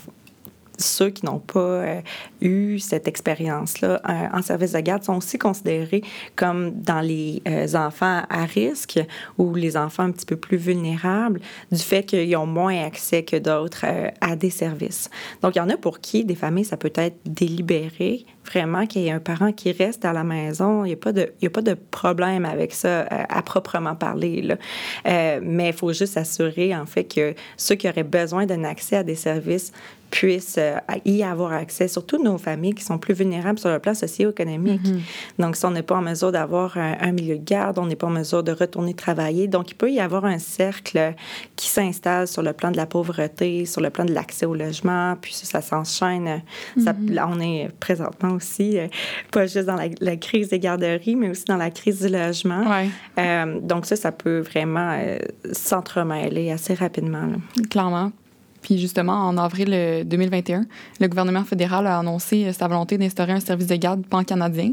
ceux 0.79 1.11
qui 1.11 1.27
n'ont 1.27 1.41
pas 1.41 1.61
euh, 1.61 2.01
eu 2.41 2.79
cette 2.79 3.09
expérience-là 3.09 4.01
euh, 4.09 4.13
en 4.33 4.43
service 4.43 4.73
de 4.73 4.81
garde 4.81 5.03
sont 5.03 5.17
aussi 5.17 5.39
considérés 5.39 6.03
comme 6.37 6.71
dans 6.71 7.01
les 7.01 7.43
euh, 7.49 7.67
enfants 7.75 8.23
à 8.31 8.45
risque 8.45 9.01
ou 9.37 9.55
les 9.55 9.77
enfants 9.77 10.05
un 10.05 10.13
petit 10.13 10.27
peu 10.27 10.37
plus 10.37 10.57
vulnérables 10.57 11.41
du 11.73 11.79
fait 11.79 12.05
qu'ils 12.05 12.37
ont 12.37 12.47
moins 12.47 12.85
accès 12.85 13.25
que 13.25 13.37
d'autres 13.37 13.85
à 14.21 14.37
des 14.37 14.51
services. 14.51 15.11
Donc, 15.43 15.57
il 15.57 15.59
y 15.59 15.61
en 15.61 15.69
a 15.69 15.77
pour 15.77 16.01
qui 16.01 16.25
des 16.25 16.35
familles, 16.35 16.65
ça 16.65 16.77
peut 16.77 16.93
être 16.95 17.17
délibéré, 17.25 18.25
vraiment 18.45 18.87
qu'il 18.87 19.03
y 19.03 19.09
ait 19.09 19.13
un 19.13 19.21
parent 19.21 19.53
qui 19.53 19.73
reste 19.73 20.05
à 20.05 20.13
la 20.13 20.25
maison. 20.25 20.85
Il 20.85 20.89
n'y 20.89 20.95
a, 20.95 20.97
pas 20.97 21.13
de, 21.13 21.33
a 21.43 21.51
pas 21.51 21.63
de 21.63 21.75
problème 21.75 22.45
avec 22.45 22.73
ça 22.73 23.03
à, 23.03 23.43
proprement 23.43 23.95
parler. 23.95 24.43
Là. 24.43 24.57
mais 25.41 25.69
il 25.69 25.75
faut 25.75 25.93
juste 25.93 26.15
s'assurer, 26.15 26.75
en 26.75 26.87
fait, 26.87 27.05
que 27.05 27.35
ceux 27.57 27.75
qui 27.75 27.89
auraient 27.89 28.05
besoin 28.05 28.47
d'un 28.47 28.65
accès 28.65 28.97
à 28.97 29.03
des 29.03 29.15
services 29.15 29.73
puissent 30.11 30.57
euh, 30.59 30.79
y 31.05 31.23
avoir 31.23 31.53
accès, 31.53 31.89
surtout 31.89 32.23
nos 32.23 32.39
familles 32.39 32.75
qui 32.75 32.85
sont 32.85 32.99
plus 32.99 33.15
vulnérables 33.15 33.59
sur 33.59 33.71
le 33.71 33.79
plan 33.79 33.95
socio-économique. 33.95 34.83
Mm-hmm. 34.83 35.43
Donc, 35.43 35.57
si 35.57 35.65
on 35.65 35.71
n'est 35.71 35.83
pas 35.83 35.97
en 35.97 36.03
mesure 36.03 36.33
d'avoir 36.33 36.77
un, 36.77 37.13
milieu 37.13 37.39
de 37.39 37.45
garde, 37.45 37.79
on 37.79 37.87
n'est 37.87 37.97
pas 37.97 38.07
en 38.07 38.11
mesure 38.11 38.43
de 38.43 38.53
retourner 38.53 38.95
travailler. 38.95 39.49
Donc, 39.49 39.71
il 39.71 39.75
peut 39.75 39.91
y 39.91 40.01
avoir 40.01 40.25
un 40.25 40.39
cercle 40.39 41.15
qui 41.57 41.69
s'installe 41.69 42.27
sur 42.27 42.43
le 42.43 42.53
plan 42.53 42.71
de 42.71 42.77
la 42.77 42.87
pauvreté, 42.87 43.67
sur 43.67 43.81
le 43.81 43.91
plan 43.91 44.05
de 44.05 44.13
l'accès 44.13 44.47
au 44.47 44.55
logement, 44.55 45.17
puis 45.21 45.35
ça, 45.35 45.61
s'enchaîne. 45.61 46.43
Là, 46.77 47.29
on 47.31 47.41
est 47.41 47.69
présentement 47.81 48.33
aussi, 48.33 48.79
euh, 48.79 48.89
pas 49.31 49.47
juste 49.47 49.67
dans 49.67 49.79
la, 50.01 50.17
crise 50.17 50.49
des 50.49 50.59
garderies, 50.59 51.17
mais 51.17 51.31
aussi 51.31 51.45
dans 51.45 51.57
la 51.57 51.71
crise 51.71 52.01
du 52.01 52.09
logement. 52.09 52.65
Euh, 53.19 53.61
donc, 53.61 53.87
ça, 53.87 53.97
ça 53.97 54.13
peut 54.13 54.41
vraiment 54.41 54.99
s'entremêler 55.53 56.51
assez 56.51 56.75
rapidement. 56.75 57.29
Clairement. 57.71 58.13
Puis 58.63 58.79
justement, 58.79 59.13
en 59.13 59.37
avril 59.37 60.05
2021, 60.07 60.61
euh, 60.61 60.65
le 61.01 61.09
gouvernement 61.09 61.45
fédéral 61.45 61.87
a 61.87 61.99
annoncé 61.99 62.47
euh, 62.47 62.53
sa 62.53 62.69
volonté 62.69 62.99
d'instaurer 62.99 63.33
un 63.33 63.41
service 63.41 63.67
de 63.67 63.77
garde 63.77 64.07
pan-canadien. 64.07 64.73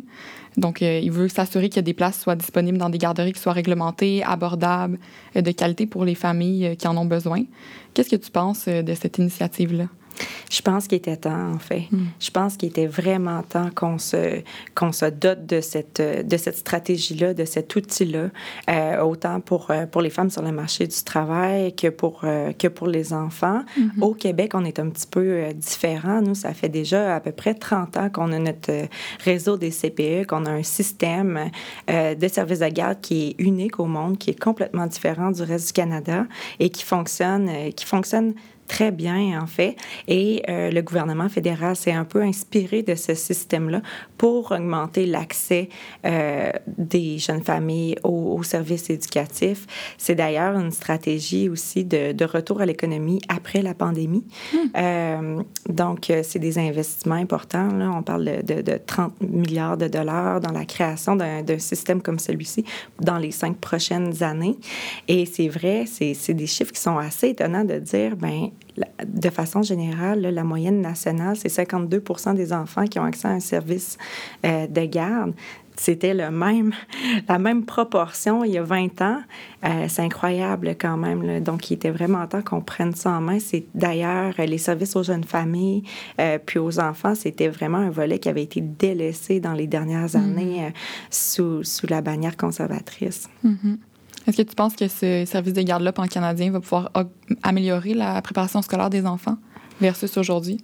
Donc, 0.58 0.82
euh, 0.82 1.00
il 1.04 1.12
veut 1.12 1.28
s'assurer 1.28 1.70
que 1.70 1.80
des 1.80 1.94
places 1.94 2.22
soient 2.22 2.36
disponibles 2.36 2.78
dans 2.78 2.90
des 2.90 2.98
garderies 2.98 3.34
qui 3.34 3.42
soient 3.42 3.54
réglementées, 3.54 4.24
abordables, 4.24 4.98
de 5.36 5.52
qualité 5.52 5.86
pour 5.86 6.06
les 6.06 6.16
familles 6.16 6.76
qui 6.78 6.88
en 6.88 6.96
ont 6.98 7.06
besoin. 7.06 7.44
Qu'est-ce 7.94 8.10
que 8.10 8.16
tu 8.16 8.32
penses 8.32 8.68
de 8.68 8.94
cette 8.94 9.18
initiative-là? 9.18 9.88
Je 10.50 10.62
pense 10.62 10.88
qu'il 10.88 10.98
était 10.98 11.18
temps, 11.18 11.54
en 11.54 11.60
fait. 11.60 11.88
Hmm. 11.92 12.06
Je 12.20 12.32
pense 12.32 12.58
qu'il 12.58 12.70
était 12.70 12.88
vraiment 12.88 13.42
temps 13.44 13.70
qu'on 13.76 13.98
se, 13.98 14.42
qu'on 14.74 14.92
se 14.92 15.06
dote 15.06 15.46
de 15.46 15.62
cette, 15.62 16.02
de 16.02 16.38
cette 16.38 16.58
stratégie-là, 16.58 17.34
de 17.34 17.46
cet 17.46 17.76
outil-là, 17.76 18.30
euh, 18.70 19.02
autant 19.02 19.40
pour, 19.40 19.72
euh, 19.72 19.86
pour 19.86 20.02
les 20.02 20.10
femmes 20.10 20.30
sur 20.30 20.42
le 20.42 20.52
marché 20.52 20.88
du 20.88 21.04
travail 21.04 21.76
que 21.76 21.88
pour, 21.88 22.22
euh, 22.24 22.52
que 22.54 22.68
pour 22.68 22.88
les 22.88 23.14
enfants. 23.14 23.64
Hmm. 23.78 24.04
Au 24.04 24.14
Québec, 24.14 24.52
on 24.54 24.66
est 24.66 24.80
un 24.80 24.90
petit 24.90 25.08
peu 25.08 25.54
différent. 25.54 26.22
Nous, 26.22 26.36
ça 26.36 26.54
fait 26.54 26.70
déjà 26.70 27.16
à 27.16 27.20
peu 27.20 27.32
près 27.32 27.54
30 27.54 27.98
ans 27.98 28.10
qu'on 28.10 28.32
a 28.32 28.40
notre 28.40 28.72
réseau 29.24 29.58
des 29.58 29.72
CPE, 29.72 30.26
qu'on 30.28 30.46
a 30.46 30.52
un 30.52 30.64
système 30.64 31.50
de 31.88 32.28
services 32.28 32.60
de 32.60 32.68
garde 32.68 33.02
qui 33.02 33.30
est 33.30 33.44
unique 33.44 33.80
au 33.80 33.86
monde, 33.86 34.18
qui 34.18 34.30
est 34.30 34.40
complètement 34.40 34.88
différent 34.88 35.32
du 35.32 35.42
reste 35.42 35.68
du 35.68 35.74
Canada 35.74 36.26
et 36.60 36.70
qui 36.70 36.84
fonctionne, 36.84 37.50
qui 37.76 37.86
fonctionne 37.86 38.34
très 38.68 38.92
bien, 38.92 39.40
en 39.42 39.48
fait. 39.48 39.76
Et 40.08 40.44
euh, 40.50 40.72
le 40.72 40.82
gouvernement 40.82 41.30
fédéral 41.30 41.76
s'est 41.76 41.92
un 41.92 42.06
peu 42.06 42.22
inspiré 42.22 42.82
de 42.82 42.96
ce 42.96 43.14
système-là 43.14 43.82
pour 44.18 44.52
augmenter 44.52 45.06
l'accès 45.06 45.70
euh, 46.06 46.52
des 46.68 47.18
jeunes 47.18 47.44
familles 47.44 47.96
aux, 48.04 48.42
services 48.44 48.90
éducatifs. 48.90 49.66
C'est 49.98 50.16
d'ailleurs 50.16 50.58
une 50.58 50.72
stratégie 50.72 51.50
aussi 51.50 51.84
de, 51.84 52.12
de 52.12 52.26
retour 52.26 52.62
à 52.62 52.66
l'économie 52.66 53.22
après 53.28 53.62
la 53.62 53.74
pandémie. 53.74 54.26
Hmm. 54.54 54.58
Euh, 54.78 55.44
donc, 55.70 56.12
c'est 56.24 56.40
des 56.40 56.58
investissements 56.60 57.16
importants. 57.16 57.68
Là. 57.68 57.92
On 57.96 58.04
parle 58.04 58.44
de, 58.44 58.62
de, 58.62 58.80
30 58.86 59.22
milliards 59.22 59.78
de 59.78 59.88
dollars 59.88 60.40
dans 60.42 60.52
la 60.52 60.66
création 60.66 61.16
d'un 61.16 61.44
système 61.60 62.02
comme 62.02 62.20
celui-ci 62.20 62.66
dans 63.00 63.18
les 63.18 63.32
cinq 63.32 63.58
prochaines 63.58 64.24
années. 64.24 64.58
Et 65.08 65.26
c'est 65.26 65.48
vrai, 65.48 65.86
c'est 65.88 66.34
des 66.34 66.48
chiffres 66.48 66.72
qui 66.72 66.82
sont 66.82 66.98
assez 66.98 67.30
étonnants 67.30 67.64
de 67.64 67.80
dire, 67.80 68.16
ben 68.16 68.50
de 69.06 69.30
façon 69.30 69.62
générale, 69.62 70.22
la 70.22 70.44
moyenne 70.44 70.82
nationale, 70.82 71.36
c'est 71.38 71.50
52% 71.50 72.36
des 72.36 72.54
enfants 72.54 72.86
qui 72.86 73.00
ont 73.00 73.04
accès 73.04 73.28
à 73.28 73.32
un 73.32 73.40
service 73.40 73.98
euh, 74.46 74.68
de 74.68 74.86
garde. 74.86 75.34
C'était 75.78 76.14
le 76.14 76.32
même, 76.32 76.74
la 77.28 77.38
même 77.38 77.66
proportion 77.66 78.44
il 78.44 78.52
y 78.52 78.58
a 78.58 78.64
20 78.64 79.02
ans. 79.02 79.22
Euh, 79.66 79.86
c'est 79.90 80.02
incroyable 80.02 80.76
quand 80.80 80.98
même. 80.98 81.42
Donc, 81.42 81.70
il 81.70 81.76
était 81.76 81.90
vraiment 81.90 82.26
temps 82.28 82.42
qu'on 82.42 82.62
prenne 82.62 82.94
ça 82.94 83.12
en 83.12 83.22
main. 83.22 83.40
C'est 83.40 83.66
d'ailleurs 83.74 84.34
les 84.38 84.58
services 84.58 84.96
aux 84.96 85.04
jeunes 85.04 85.24
familles 85.24 85.84
euh, 86.20 86.38
puis 86.44 86.60
aux 86.60 86.80
enfants, 86.80 87.16
c'était 87.16 87.50
vraiment 87.50 87.80
un 87.80 87.90
volet 87.90 88.20
qui 88.20 88.30
avait 88.30 88.44
été 88.44 88.62
délaissé 88.62 89.40
dans 89.40 89.54
les 89.54 89.68
dernières 89.68 90.08
mm-hmm. 90.08 90.18
années 90.18 90.74
sous, 91.10 91.64
sous, 91.64 91.88
la 91.88 92.02
bannière 92.02 92.38
conservatrice. 92.38 93.30
Mm-hmm. 93.46 93.78
Est-ce 94.28 94.38
que 94.38 94.42
tu 94.42 94.56
penses 94.56 94.76
que 94.76 94.88
ce 94.88 95.24
service 95.26 95.54
de 95.54 95.62
garde-là 95.62 95.94
en 95.98 96.08
canadien 96.08 96.52
va 96.52 96.60
pouvoir 96.60 96.90
améliorer 97.44 97.94
la 97.94 98.22
préparation 98.22 98.62
scolaire 98.62 98.90
des 98.90 99.06
enfants 99.06 99.38
versus 99.80 100.18
aujourd'hui? 100.18 100.58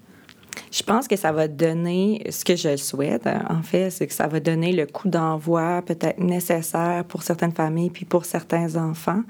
Je 0.72 0.84
pense 0.84 1.08
que 1.08 1.16
ça 1.16 1.32
va 1.32 1.48
donner 1.48 2.26
ce 2.30 2.46
que 2.46 2.56
je 2.56 2.78
souhaite, 2.78 3.28
en 3.28 3.62
fait, 3.62 3.90
c'est 3.90 4.08
que 4.08 4.14
ça 4.14 4.28
va 4.28 4.40
donner 4.40 4.72
le 4.72 4.86
coup 4.86 5.10
d'envoi 5.10 5.82
peut-être 5.82 6.20
nécessaire 6.20 7.04
pour 7.08 7.24
certaines 7.24 7.52
familles 7.52 7.90
puis 7.90 8.06
pour 8.06 8.26
certains 8.26 8.76
enfants. 8.76 9.22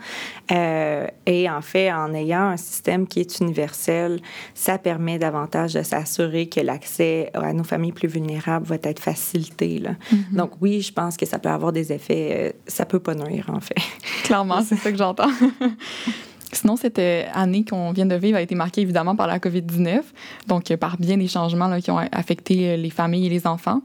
Euh, 0.52 1.08
et 1.26 1.50
en 1.50 1.62
fait, 1.62 1.92
en 1.92 2.14
ayant 2.14 2.44
un 2.44 2.58
système 2.58 3.08
qui 3.08 3.22
est 3.22 3.40
universel, 3.40 4.22
ça 4.54 4.78
permet 4.78 5.18
davantage 5.18 5.74
de 5.74 5.82
s'assurer 5.82 6.48
que 6.48 6.60
l'accès 6.60 7.32
à 7.34 7.54
nos 7.54 7.64
familles 7.64 7.92
plus 7.92 8.08
vulnérables 8.08 8.66
va 8.66 8.76
être 8.84 9.00
facilité. 9.00 9.80
Là. 9.80 9.92
Mm-hmm. 9.92 10.36
Donc 10.36 10.52
oui, 10.62 10.82
je 10.82 10.94
pense 10.94 11.18
que 11.18 11.26
ça 11.26 11.40
peut 11.40 11.50
avoir 11.50 11.72
des 11.72 11.92
effets, 11.92 12.30
euh, 12.32 12.52
ça 12.68 12.86
peut 12.86 13.00
pas 13.00 13.16
nuire 13.16 13.50
en 13.52 13.60
fait. 13.60 13.76
Clairement, 14.24 14.62
c'est 14.62 14.76
ça 14.76 14.92
que 14.92 14.98
j'entends. 14.98 15.32
Sinon, 16.54 16.76
cette 16.76 17.00
euh, 17.00 17.24
année 17.34 17.64
qu'on 17.64 17.92
vient 17.92 18.06
de 18.06 18.16
vivre 18.16 18.38
a 18.38 18.42
été 18.42 18.56
marquée 18.56 18.82
évidemment 18.82 19.16
par 19.16 19.28
la 19.28 19.40
COVID-19, 19.40 20.02
donc 20.48 20.70
euh, 20.70 20.78
par 20.78 20.98
bien 20.98 21.18
des 21.18 21.28
changements 21.28 21.80
qui 21.80 21.92
ont 21.92 22.00
affecté 22.12 22.72
euh, 22.72 22.76
les 22.76 22.90
familles 22.90 23.28
et 23.28 23.30
les 23.30 23.48
enfants. 23.48 23.82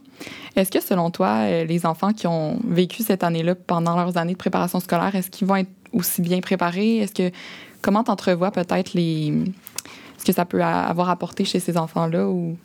Est-ce 0.57 0.71
que 0.71 0.81
selon 0.81 1.11
toi, 1.11 1.65
les 1.65 1.85
enfants 1.85 2.13
qui 2.13 2.27
ont 2.27 2.59
vécu 2.67 3.03
cette 3.03 3.23
année-là 3.23 3.55
pendant 3.55 3.95
leurs 3.97 4.17
années 4.17 4.33
de 4.33 4.39
préparation 4.39 4.81
scolaire, 4.81 5.15
est-ce 5.15 5.31
qu'ils 5.31 5.47
vont 5.47 5.57
être 5.57 5.71
aussi 5.93 6.23
bien 6.23 6.41
préparés? 6.41 6.99
Est-ce 6.99 7.13
que 7.13 7.37
comment 7.83 8.03
t'entrevois 8.03 8.51
peut-être 8.51 8.95
les 8.95 9.35
ce 10.17 10.25
que 10.25 10.33
ça 10.33 10.47
peut 10.47 10.65
avoir 10.65 11.11
apporté 11.11 11.45
chez 11.45 11.61
ces 11.61 11.77
enfants-là 11.77 12.27
ou 12.29 12.57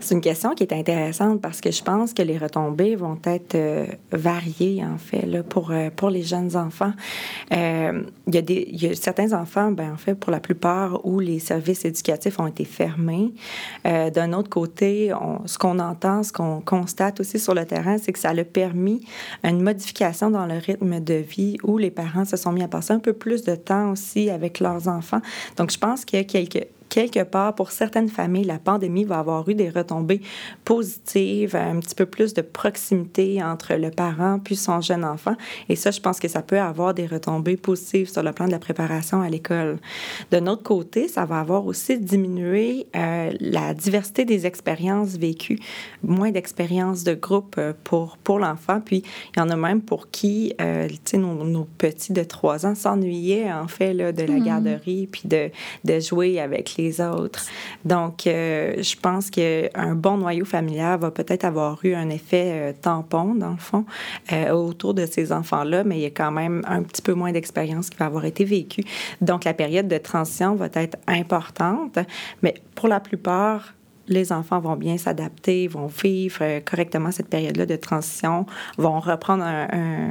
c'est 0.00 0.14
une 0.14 0.20
question 0.20 0.54
qui 0.54 0.64
est 0.64 0.72
intéressante 0.72 1.40
parce 1.40 1.60
que 1.60 1.70
je 1.70 1.82
pense 1.82 2.14
que 2.14 2.22
les 2.22 2.38
retombées 2.38 2.96
vont 2.96 3.18
être 3.24 3.54
euh, 3.54 3.86
variées, 4.12 4.82
en 4.84 4.96
fait, 4.96 5.26
là, 5.26 5.42
pour, 5.42 5.70
euh, 5.70 5.90
pour 5.94 6.10
les 6.10 6.22
jeunes 6.22 6.56
enfants. 6.56 6.92
Euh, 7.52 8.02
il, 8.26 8.34
y 8.34 8.38
a 8.38 8.42
y 8.88 8.90
a 8.90 8.94
certains 8.94 9.32
enfants, 9.32 9.72
ben, 9.72 9.92
en 9.92 9.96
fait, 9.96 10.14
pour 10.14 10.32
la 10.32 10.40
plupart, 10.40 11.04
où 11.04 11.20
les 11.20 11.38
services 11.38 11.84
éducatifs 11.84 12.40
ont 12.40 12.46
été 12.46 12.64
fermés. 12.64 13.32
D'un 13.84 14.32
autre 14.32 14.48
côté, 14.48 15.12
ce 15.46 15.58
qu'on 15.58 15.78
entend, 15.78 16.22
ce 16.22 16.32
qu'on 16.32 16.60
constate 16.60 17.20
aussi 17.20 17.38
sur 17.38 17.54
le 17.54 17.64
terrain, 17.64 17.98
c'est 17.98 18.12
que 18.12 18.18
ça 18.18 18.30
a 18.30 18.44
permis 18.44 19.04
une 19.44 19.60
modification 19.62 20.30
dans 20.30 20.46
le 20.46 20.54
rythme 20.54 21.00
de 21.00 21.14
vie 21.14 21.58
où 21.62 21.78
les 21.78 21.90
parents 21.90 22.24
se 22.24 22.36
sont 22.36 22.52
mis 22.52 22.62
à 22.62 22.68
passer 22.68 22.92
un 22.92 22.98
peu 22.98 23.12
plus 23.12 23.42
de 23.42 23.54
temps 23.54 23.90
aussi 23.90 24.30
avec 24.30 24.60
leurs 24.60 24.88
enfants. 24.88 25.20
Donc, 25.56 25.70
je 25.70 25.78
pense 25.78 26.04
qu'il 26.04 26.18
y 26.18 26.22
a 26.22 26.24
quelques 26.24 26.66
quelque 26.90 27.22
part, 27.22 27.54
pour 27.54 27.70
certaines 27.70 28.10
familles, 28.10 28.44
la 28.44 28.58
pandémie 28.58 29.04
va 29.04 29.20
avoir 29.20 29.48
eu 29.48 29.54
des 29.54 29.70
retombées 29.70 30.20
positives, 30.64 31.56
un 31.56 31.80
petit 31.80 31.94
peu 31.94 32.04
plus 32.04 32.34
de 32.34 32.42
proximité 32.42 33.42
entre 33.42 33.74
le 33.74 33.90
parent 33.90 34.38
puis 34.38 34.56
son 34.56 34.80
jeune 34.80 35.04
enfant. 35.04 35.36
Et 35.68 35.76
ça, 35.76 35.90
je 35.90 36.00
pense 36.00 36.20
que 36.20 36.28
ça 36.28 36.42
peut 36.42 36.60
avoir 36.60 36.92
des 36.92 37.06
retombées 37.06 37.56
positives 37.56 38.10
sur 38.10 38.22
le 38.22 38.32
plan 38.32 38.46
de 38.46 38.50
la 38.50 38.58
préparation 38.58 39.22
à 39.22 39.30
l'école. 39.30 39.78
De 40.30 40.40
notre 40.40 40.64
côté, 40.64 41.08
ça 41.08 41.24
va 41.24 41.40
avoir 41.40 41.64
aussi 41.66 41.98
diminué 41.98 42.86
euh, 42.96 43.32
la 43.38 43.72
diversité 43.72 44.24
des 44.24 44.46
expériences 44.46 45.16
vécues, 45.16 45.58
moins 46.02 46.32
d'expériences 46.32 47.04
de 47.04 47.14
groupe 47.14 47.54
euh, 47.58 47.72
pour, 47.84 48.16
pour 48.18 48.40
l'enfant. 48.40 48.80
Puis, 48.84 49.04
il 49.36 49.38
y 49.38 49.42
en 49.42 49.48
a 49.48 49.56
même 49.56 49.80
pour 49.80 50.10
qui, 50.10 50.54
euh, 50.60 50.88
tu 50.88 50.96
sais, 51.04 51.18
nos, 51.18 51.44
nos, 51.44 51.68
petits 51.78 52.12
de 52.12 52.24
3 52.24 52.66
ans 52.66 52.74
s'ennuyaient, 52.74 53.52
en 53.52 53.68
fait, 53.68 53.94
là, 53.94 54.10
de 54.10 54.24
la 54.24 54.34
hmm. 54.34 54.44
garderie 54.44 55.08
puis 55.10 55.22
de, 55.26 55.50
de 55.84 56.00
jouer 56.00 56.40
avec 56.40 56.74
les 56.76 56.79
autres. 57.00 57.46
Donc, 57.84 58.26
euh, 58.26 58.82
je 58.82 58.96
pense 58.96 59.30
qu'un 59.30 59.94
bon 59.94 60.18
noyau 60.18 60.44
familial 60.44 60.98
va 60.98 61.10
peut-être 61.10 61.44
avoir 61.44 61.78
eu 61.84 61.94
un 61.94 62.08
effet 62.10 62.46
euh, 62.46 62.72
tampon, 62.80 63.34
dans 63.34 63.52
le 63.52 63.56
fond, 63.56 63.84
euh, 64.32 64.50
autour 64.50 64.94
de 64.94 65.06
ces 65.06 65.32
enfants-là, 65.32 65.84
mais 65.84 65.98
il 65.98 66.02
y 66.02 66.06
a 66.06 66.10
quand 66.10 66.32
même 66.32 66.62
un 66.66 66.82
petit 66.82 67.02
peu 67.02 67.14
moins 67.14 67.32
d'expérience 67.32 67.90
qui 67.90 67.96
va 67.98 68.06
avoir 68.06 68.24
été 68.24 68.44
vécue. 68.44 68.82
Donc, 69.20 69.44
la 69.44 69.54
période 69.54 69.88
de 69.88 69.98
transition 69.98 70.54
va 70.54 70.68
être 70.74 70.96
importante, 71.06 71.98
mais 72.42 72.54
pour 72.74 72.88
la 72.88 73.00
plupart, 73.00 73.74
les 74.08 74.32
enfants 74.32 74.58
vont 74.58 74.76
bien 74.76 74.98
s'adapter, 74.98 75.68
vont 75.68 75.86
vivre 75.86 76.60
correctement 76.64 77.12
cette 77.12 77.28
période-là 77.28 77.64
de 77.64 77.76
transition, 77.76 78.44
vont 78.76 78.98
reprendre 78.98 79.44
un 79.44 80.10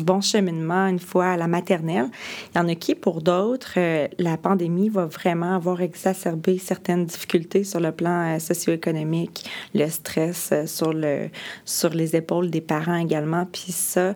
bon 0.00 0.20
cheminement 0.20 0.86
une 0.86 0.98
fois 0.98 1.26
à 1.26 1.36
la 1.36 1.46
maternelle. 1.46 2.08
Il 2.54 2.58
y 2.58 2.60
en 2.60 2.68
a 2.68 2.74
qui, 2.74 2.94
pour 2.94 3.22
d'autres, 3.22 3.74
euh, 3.76 4.08
la 4.18 4.36
pandémie 4.36 4.88
va 4.88 5.06
vraiment 5.06 5.56
avoir 5.56 5.80
exacerbé 5.80 6.58
certaines 6.58 7.06
difficultés 7.06 7.64
sur 7.64 7.80
le 7.80 7.92
plan 7.92 8.34
euh, 8.34 8.38
socio-économique, 8.38 9.50
le 9.74 9.88
stress 9.88 10.50
euh, 10.52 10.66
sur, 10.66 10.92
le, 10.92 11.28
sur 11.64 11.90
les 11.90 12.16
épaules 12.16 12.50
des 12.50 12.60
parents 12.60 12.96
également. 12.96 13.46
Puis 13.50 13.72
ça, 13.72 14.14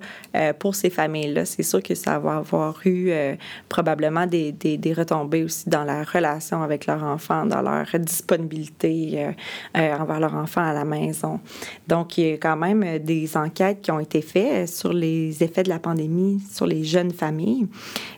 pour 0.58 0.74
ces 0.74 0.90
familles-là, 0.90 1.44
c'est 1.44 1.62
sûr 1.62 1.82
que 1.82 1.94
ça 1.94 2.18
va 2.18 2.36
avoir 2.36 2.78
eu 2.84 3.10
probablement 3.68 4.26
des, 4.26 4.52
des, 4.52 4.76
des, 4.76 4.92
retombées 4.92 5.44
aussi 5.44 5.68
dans 5.68 5.84
la 5.84 6.04
relation 6.04 6.62
avec 6.62 6.86
leur 6.86 7.02
enfant, 7.02 7.46
dans 7.46 7.62
leur 7.62 7.86
disponibilité 7.98 9.26
envers 9.74 10.20
leur 10.20 10.34
enfant 10.34 10.62
à 10.62 10.72
la 10.72 10.84
maison. 10.84 11.40
Donc, 11.86 12.18
il 12.18 12.28
y 12.28 12.32
a 12.32 12.36
quand 12.36 12.56
même 12.56 12.98
des 12.98 13.36
enquêtes 13.36 13.82
qui 13.82 13.90
ont 13.90 14.00
été 14.00 14.22
faites 14.22 14.68
sur 14.68 14.92
les 14.92 15.42
effets 15.48 15.62
de 15.62 15.68
la 15.68 15.78
pandémie 15.78 16.40
sur 16.50 16.66
les 16.66 16.84
jeunes 16.84 17.12
familles. 17.12 17.66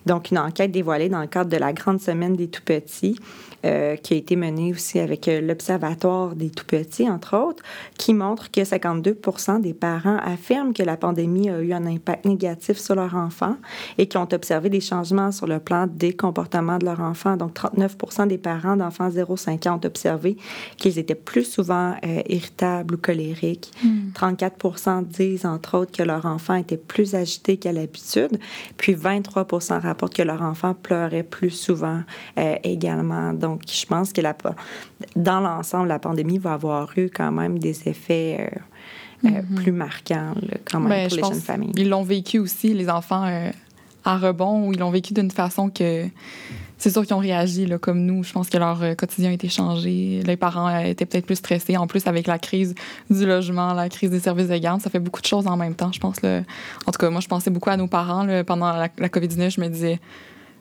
Donc, 0.06 0.30
une 0.30 0.38
enquête 0.38 0.70
dévoilée 0.70 1.08
dans 1.08 1.20
le 1.20 1.26
cadre 1.26 1.50
de 1.50 1.56
la 1.56 1.72
Grande 1.72 2.00
Semaine 2.00 2.36
des 2.36 2.48
Tout-Petits 2.48 3.18
euh, 3.66 3.96
qui 3.96 4.14
a 4.14 4.16
été 4.16 4.36
menée 4.36 4.72
aussi 4.72 4.98
avec 4.98 5.28
euh, 5.28 5.42
l'Observatoire 5.42 6.34
des 6.34 6.48
tout-petits, 6.48 7.10
entre 7.10 7.36
autres, 7.36 7.62
qui 7.98 8.14
montre 8.14 8.50
que 8.50 8.64
52 8.64 9.18
des 9.60 9.74
parents 9.74 10.16
affirment 10.16 10.72
que 10.72 10.82
la 10.82 10.96
pandémie 10.96 11.50
a 11.50 11.60
eu 11.60 11.74
un 11.74 11.84
impact 11.84 12.24
négatif 12.24 12.78
sur 12.78 12.94
leur 12.94 13.14
enfant 13.16 13.56
et 13.98 14.06
qui 14.06 14.16
ont 14.16 14.28
observé 14.32 14.70
des 14.70 14.80
changements 14.80 15.30
sur 15.30 15.46
le 15.46 15.58
plan 15.58 15.86
des 15.86 16.14
comportements 16.14 16.78
de 16.78 16.86
leur 16.86 17.00
enfant. 17.00 17.36
Donc, 17.36 17.52
39 17.52 17.96
des 18.28 18.38
parents 18.38 18.76
d'enfants 18.76 19.10
0-5 19.10 19.68
ans 19.68 19.74
ont 19.74 19.86
observé 19.86 20.38
qu'ils 20.78 20.98
étaient 20.98 21.14
plus 21.14 21.44
souvent 21.44 21.96
euh, 22.02 22.22
irritables 22.30 22.94
ou 22.94 22.96
colériques. 22.96 23.72
34 24.14 25.02
hmm. 25.02 25.04
disent, 25.04 25.44
entre 25.44 25.76
autres, 25.76 25.92
que 25.92 26.02
leur 26.02 26.24
enfant 26.24 26.54
était 26.54 26.78
plus 26.78 27.14
agité 27.14 27.58
qu'à 27.58 27.72
l'habitude. 27.72 28.38
Puis 28.78 28.94
23 28.94 29.46
rapportent 29.82 30.14
que 30.14 30.22
leur 30.22 30.40
enfant 30.40 30.72
pleurait 30.72 31.24
plus 31.24 31.50
souvent 31.50 32.00
également. 32.64 33.34
Donc, 33.34 33.49
donc, 33.50 33.62
je 33.66 33.86
pense 33.86 34.12
que 34.12 34.20
la, 34.20 34.36
dans 35.16 35.40
l'ensemble, 35.40 35.88
la 35.88 35.98
pandémie 35.98 36.38
va 36.38 36.52
avoir 36.52 36.96
eu 36.96 37.10
quand 37.10 37.32
même 37.32 37.58
des 37.58 37.88
effets 37.88 38.36
euh, 38.38 39.28
euh, 39.28 39.28
mm-hmm. 39.28 39.54
plus 39.56 39.72
marquants 39.72 40.34
quand 40.70 40.78
même 40.78 40.88
ben, 40.88 41.08
pour 41.08 41.16
les 41.16 41.22
jeunes 41.24 41.40
familles. 41.40 41.72
Ils 41.76 41.88
l'ont 41.88 42.04
vécu 42.04 42.38
aussi, 42.38 42.72
les 42.72 42.88
enfants, 42.88 43.24
euh, 43.26 43.50
à 44.04 44.18
rebond, 44.18 44.68
ou 44.68 44.72
ils 44.72 44.78
l'ont 44.78 44.90
vécu 44.90 45.14
d'une 45.14 45.32
façon 45.32 45.68
que 45.68 46.06
c'est 46.78 46.90
sûr 46.90 47.04
qu'ils 47.04 47.14
ont 47.14 47.18
réagi 47.18 47.66
là, 47.66 47.78
comme 47.78 48.06
nous. 48.06 48.22
Je 48.22 48.32
pense 48.32 48.48
que 48.48 48.56
leur 48.56 48.96
quotidien 48.96 49.30
a 49.30 49.32
été 49.32 49.48
changé. 49.48 50.22
Les 50.24 50.36
parents 50.36 50.78
étaient 50.78 51.04
peut-être 51.04 51.26
plus 51.26 51.36
stressés. 51.36 51.76
En 51.76 51.88
plus, 51.88 52.06
avec 52.06 52.28
la 52.28 52.38
crise 52.38 52.74
du 53.10 53.26
logement, 53.26 53.74
la 53.74 53.88
crise 53.88 54.10
des 54.10 54.20
services 54.20 54.48
de 54.48 54.56
garde, 54.56 54.80
ça 54.80 54.88
fait 54.88 55.00
beaucoup 55.00 55.20
de 55.20 55.26
choses 55.26 55.46
en 55.48 55.56
même 55.56 55.74
temps, 55.74 55.92
je 55.92 56.00
pense. 56.00 56.22
Là. 56.22 56.42
En 56.86 56.92
tout 56.92 56.98
cas, 56.98 57.10
moi, 57.10 57.20
je 57.20 57.28
pensais 57.28 57.50
beaucoup 57.50 57.68
à 57.68 57.76
nos 57.76 57.88
parents 57.88 58.26
pendant 58.46 58.72
la, 58.72 58.88
la 58.96 59.08
COVID-19. 59.08 59.50
Je 59.50 59.60
me 59.60 59.68
disais, 59.68 60.00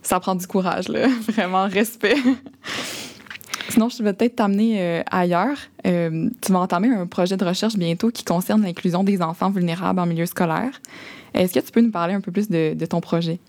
ça 0.02 0.20
prend 0.20 0.36
du 0.36 0.48
courage, 0.48 0.88
là. 0.88 1.08
Vraiment, 1.28 1.68
respect. 1.68 2.16
Sinon, 3.70 3.90
je 3.90 4.02
vais 4.02 4.14
peut-être 4.14 4.38
t'amener 4.38 4.82
euh, 4.82 5.04
ailleurs. 5.12 5.58
Euh, 5.86 6.30
tu 6.42 6.52
vas 6.52 6.60
entamer 6.60 6.90
un 6.90 7.06
projet 7.06 7.38
de 7.38 7.46
recherche 7.46 7.76
bientôt 7.76 8.10
qui 8.10 8.24
concerne 8.24 8.64
l'inclusion 8.64 9.04
des 9.04 9.22
enfants 9.22 9.52
vulnérables 9.52 10.00
en 10.00 10.06
milieu 10.06 10.26
scolaire. 10.26 10.82
Est-ce 11.34 11.54
que 11.54 11.60
tu 11.60 11.72
peux 11.72 11.82
nous 11.82 11.92
parler 11.92 12.16
un 12.16 12.22
peu 12.22 12.32
plus 12.32 12.50
de, 12.50 12.86
ton 12.86 13.00
projet? 13.00 13.40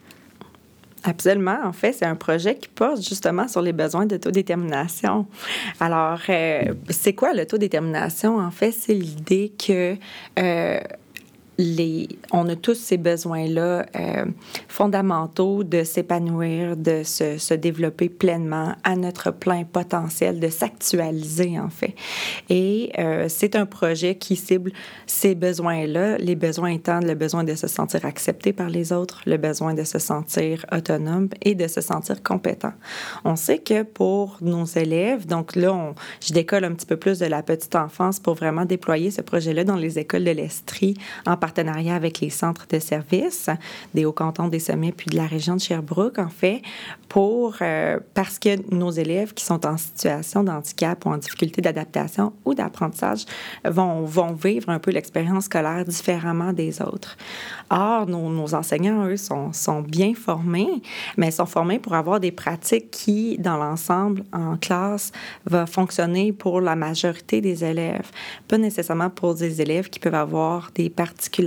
Absolument. 1.02 1.56
En 1.64 1.72
fait, 1.72 1.94
c'est 1.94 2.04
un 2.04 2.16
projet 2.16 2.56
qui 2.56 2.68
porte 2.68 3.02
justement 3.02 3.48
sur 3.48 3.62
les 3.62 3.72
besoins 3.72 4.04
d'autodétermination. 4.04 5.26
Alors, 5.80 6.20
euh, 6.28 6.74
c'est 6.90 7.14
quoi 7.14 7.32
l'autodétermination? 7.32 8.38
En 8.38 8.50
fait, 8.50 8.72
c'est 8.72 8.92
l'idée 8.92 9.52
que 9.58 9.96
on 12.32 12.48
a 12.48 12.56
tous 12.56 12.74
ces 12.74 12.96
besoins-là 12.96 13.86
euh, 13.96 14.24
fondamentaux 14.68 15.64
de 15.64 15.82
s'épanouir, 15.84 16.76
de 16.76 17.02
se, 17.04 17.54
développer 17.54 18.08
pleinement 18.08 18.74
à 18.84 18.96
notre 18.96 19.30
plein 19.30 19.64
potentiel, 19.64 20.40
de 20.40 20.48
s'actualiser 20.48 21.58
en 21.58 21.68
fait. 21.68 21.94
Et 22.48 22.92
euh, 22.98 23.26
c'est 23.28 23.56
un 23.56 23.66
projet 23.66 24.14
qui 24.14 24.36
cible 24.36 24.72
ces 25.06 25.34
besoins-là, 25.34 26.16
les 26.18 26.36
besoins 26.36 26.70
étant 26.70 27.00
le 27.00 27.14
besoin 27.14 27.44
de 27.44 27.54
se 27.54 27.66
sentir 27.66 28.04
accepté 28.04 28.52
par 28.52 28.70
les 28.70 28.92
autres, 28.92 29.20
le 29.26 29.36
besoin 29.36 29.74
de 29.74 29.84
se 29.84 29.98
sentir 29.98 30.64
autonome 30.72 31.28
et 31.42 31.54
de 31.54 31.66
se 31.66 31.80
sentir 31.80 32.22
compétent. 32.22 32.72
On 33.24 33.36
sait 33.36 33.58
que 33.58 33.82
pour 33.82 34.38
nos 34.40 34.64
élèves, 34.64 35.26
donc 35.26 35.56
là, 35.56 35.94
je 36.24 36.32
décolle 36.32 36.64
un 36.64 36.72
petit 36.72 36.86
peu 36.86 36.96
plus 36.96 37.18
de 37.18 37.26
la 37.26 37.42
petite 37.42 37.74
enfance 37.76 38.20
pour 38.20 38.34
vraiment 38.34 38.64
déployer 38.64 39.10
ce 39.10 39.20
projet-là 39.20 39.64
dans 39.64 39.76
les 39.76 39.98
écoles 39.98 40.24
de 40.24 40.30
l'Estrie, 40.30 40.94
en 41.26 41.36
particulier 41.36 41.49
avec 41.58 42.20
les 42.20 42.30
centres 42.30 42.66
de 42.68 42.78
services 42.78 43.50
des 43.94 44.04
hauts-cantons 44.04 44.48
des 44.48 44.58
sommets 44.58 44.92
puis 44.92 45.10
de 45.10 45.16
la 45.16 45.26
région 45.26 45.56
de 45.56 45.60
Sherbrooke, 45.60 46.18
en 46.18 46.28
fait, 46.28 46.62
pour, 47.08 47.56
euh, 47.60 47.98
parce 48.14 48.38
que 48.38 48.72
nos 48.74 48.90
élèves 48.90 49.34
qui 49.34 49.44
sont 49.44 49.66
en 49.66 49.76
situation 49.76 50.44
de 50.44 50.50
handicap 50.50 51.04
ou 51.04 51.10
en 51.10 51.16
difficulté 51.16 51.60
d'adaptation 51.60 52.32
ou 52.44 52.54
d'apprentissage 52.54 53.24
vont, 53.64 54.04
vont 54.04 54.32
vivre 54.32 54.68
un 54.68 54.78
peu 54.78 54.90
l'expérience 54.92 55.44
scolaire 55.44 55.84
différemment 55.84 56.52
des 56.52 56.80
autres. 56.80 57.16
Or, 57.68 58.06
nos, 58.06 58.54
enseignants, 58.54 59.06
eux, 59.06 59.16
sont, 59.16 59.52
sont 59.52 59.80
bien 59.80 60.14
formés, 60.14 60.82
mais 61.16 61.30
sont 61.30 61.46
formés 61.46 61.78
pour 61.78 61.94
avoir 61.94 62.20
des 62.20 62.32
pratiques 62.32 62.90
qui, 62.90 63.38
dans 63.38 63.56
l'ensemble, 63.56 64.24
en 64.32 64.56
classe, 64.56 65.12
va 65.46 65.66
fonctionner 65.66 66.32
pour 66.32 66.60
la 66.60 66.76
majorité 66.76 67.40
des 67.40 67.64
élèves, 67.64 68.10
pas 68.48 68.58
nécessairement 68.58 69.10
pour 69.10 69.34
des 69.34 69.60
élèves 69.60 69.88
qui 69.88 69.98
peuvent 69.98 70.14
avoir 70.14 70.70
des 70.74 70.90
particularités. 70.90 71.39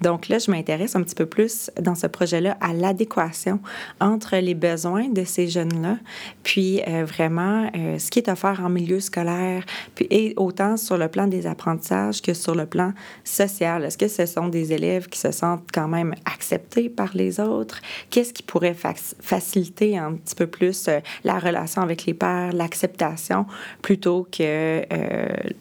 Donc 0.00 0.28
là, 0.28 0.38
je 0.38 0.50
m'intéresse 0.50 0.96
un 0.96 1.02
petit 1.02 1.14
peu 1.14 1.26
plus 1.26 1.70
dans 1.80 1.94
ce 1.94 2.06
projet-là 2.06 2.56
à 2.60 2.72
l'adéquation 2.72 3.60
entre 4.00 4.36
les 4.36 4.54
besoins 4.54 5.08
de 5.08 5.24
ces 5.24 5.48
jeunes-là, 5.48 5.98
puis 6.42 6.82
euh, 6.86 7.04
vraiment 7.04 7.70
euh, 7.76 7.98
ce 7.98 8.10
qui 8.10 8.18
est 8.18 8.28
offert 8.28 8.60
en 8.64 8.68
milieu 8.68 9.00
scolaire, 9.00 9.64
puis 9.94 10.06
et 10.10 10.34
autant 10.36 10.76
sur 10.76 10.96
le 10.96 11.08
plan 11.08 11.26
des 11.26 11.46
apprentissages 11.46 12.22
que 12.22 12.34
sur 12.34 12.54
le 12.54 12.66
plan 12.66 12.92
social. 13.24 13.84
Est-ce 13.84 13.98
que 13.98 14.08
ce 14.08 14.26
sont 14.26 14.48
des 14.48 14.72
élèves 14.72 15.08
qui 15.08 15.18
se 15.18 15.30
sentent 15.30 15.68
quand 15.72 15.88
même 15.88 16.14
acceptés 16.24 16.88
par 16.88 17.10
les 17.14 17.40
autres? 17.40 17.80
Qu'est-ce 18.10 18.32
qui 18.32 18.42
pourrait 18.42 18.76
faciliter 19.20 19.98
un 19.98 20.14
petit 20.14 20.34
peu 20.34 20.46
plus 20.46 20.88
euh, 20.88 21.00
la 21.24 21.38
relation 21.38 21.82
avec 21.82 22.06
les 22.06 22.14
pairs, 22.14 22.52
l'acceptation, 22.52 23.46
plutôt 23.82 24.26
que 24.30 24.82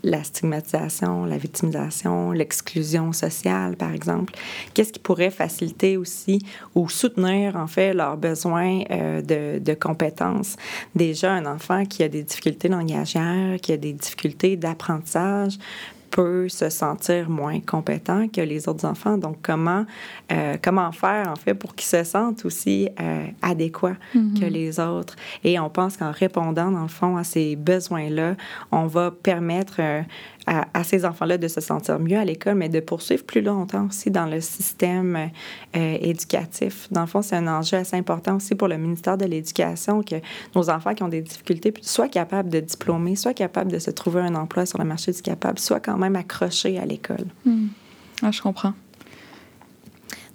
la 0.03 0.23
stigmatisation, 0.23 1.25
la 1.25 1.37
victimisation, 1.37 2.31
l'exclusion 2.31 3.11
sociale, 3.11 3.34
par 3.77 3.93
exemple? 3.93 4.33
Qu'est-ce 4.73 4.93
qui 4.93 4.99
pourrait 4.99 5.31
faciliter 5.31 5.97
aussi 5.97 6.39
ou 6.73 6.89
soutenir, 6.89 7.55
en 7.55 7.67
fait, 7.67 7.93
leurs 7.93 8.17
besoins 8.17 8.81
euh, 8.91 9.21
de, 9.21 9.59
de, 9.59 9.73
compétences? 9.73 10.55
Déjà, 10.95 11.33
un 11.33 11.45
enfant 11.45 11.85
qui 11.85 12.03
a 12.03 12.09
des 12.09 12.23
difficultés 12.23 12.67
langagières, 12.67 13.59
qui 13.61 13.71
a 13.73 13.77
des 13.77 13.93
difficultés 13.93 14.55
d'apprentissage, 14.55 15.57
peut 16.15 16.47
se 16.47 16.69
sentir 16.69 17.29
moins 17.29 17.59
compétent 17.59 18.29
que 18.29 18.39
les 18.39 18.69
autres 18.69 18.85
enfants. 18.85 19.17
Donc, 19.17 19.35
comment, 19.41 19.85
euh, 20.31 20.55
comment 20.63 20.93
faire, 20.93 21.29
en 21.29 21.35
fait, 21.35 21.53
pour 21.53 21.75
qu'ils 21.75 21.87
se 21.87 22.05
sentent 22.05 22.45
aussi 22.45 22.87
euh, 23.01 23.27
adéquats 23.41 23.97
mm-hmm. 24.15 24.39
que 24.39 24.45
les 24.45 24.79
autres? 24.79 25.17
Et 25.43 25.59
on 25.59 25.69
pense 25.69 25.97
qu'en 25.97 26.11
répondant, 26.11 26.71
dans 26.71 26.83
le 26.83 26.87
fond, 26.87 27.17
à 27.17 27.25
ces 27.25 27.57
besoins-là, 27.57 28.35
on 28.71 28.87
va 28.87 29.11
permettre 29.11 29.75
euh, 29.79 30.01
à, 30.47 30.83
ces 30.83 31.05
enfants-là 31.05 31.37
de 31.37 31.47
se 31.47 31.61
sentir 31.61 31.99
mieux 31.99 32.17
à 32.17 32.25
l'école, 32.25 32.55
mais 32.55 32.69
de 32.69 32.79
poursuivre 32.79 33.23
plus 33.23 33.41
longtemps 33.41 33.87
aussi 33.87 34.11
dans 34.11 34.25
le 34.25 34.41
système 34.41 35.31
euh, 35.75 35.97
éducatif. 36.01 36.87
Dans 36.91 37.01
le 37.01 37.07
fond, 37.07 37.21
c'est 37.21 37.35
un 37.35 37.47
enjeu 37.47 37.77
assez 37.77 37.95
important 37.95 38.35
aussi 38.35 38.55
pour 38.55 38.67
le 38.67 38.77
ministère 38.77 39.17
de 39.17 39.25
l'Éducation 39.25 40.03
que 40.03 40.15
nos 40.55 40.69
enfants 40.69 40.93
qui 40.93 41.03
ont 41.03 41.07
des 41.07 41.21
difficultés 41.21 41.73
soient 41.81 42.09
capables 42.09 42.49
de 42.49 42.59
diplômer, 42.59 43.15
soient 43.15 43.33
capables 43.33 43.71
de 43.71 43.79
se 43.79 43.91
trouver 43.91 44.21
un 44.21 44.35
emploi 44.35 44.65
sur 44.65 44.77
le 44.77 44.85
marché 44.85 45.11
du 45.11 45.21
capable, 45.21 45.59
soient 45.59 45.79
quand 45.79 45.97
même 45.97 46.15
accrochés 46.15 46.77
à 46.77 46.85
l'école. 46.85 47.25
Hmm. 47.45 47.67
Ah, 48.21 48.31
je 48.31 48.41
comprends. 48.41 48.73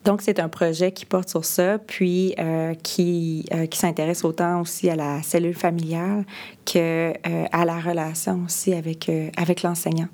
Donc, 0.04 0.22
c'est 0.22 0.40
un 0.40 0.48
projet 0.48 0.92
qui 0.92 1.04
porte 1.04 1.28
sur 1.28 1.44
ça, 1.44 1.78
puis 1.78 2.34
euh, 2.38 2.74
qui, 2.74 3.44
euh, 3.52 3.66
qui 3.66 3.78
s'intéresse 3.78 4.24
autant 4.24 4.62
aussi 4.62 4.88
à 4.88 4.96
la 4.96 5.22
cellule 5.22 5.54
familiale 5.54 6.24
qu'à 6.64 6.78
euh, 6.80 7.12
à 7.52 7.64
la 7.66 7.78
relation 7.78 8.42
aussi 8.46 8.72
avec, 8.72 9.10
avec 9.36 9.62
l'enseignant, 9.62 10.08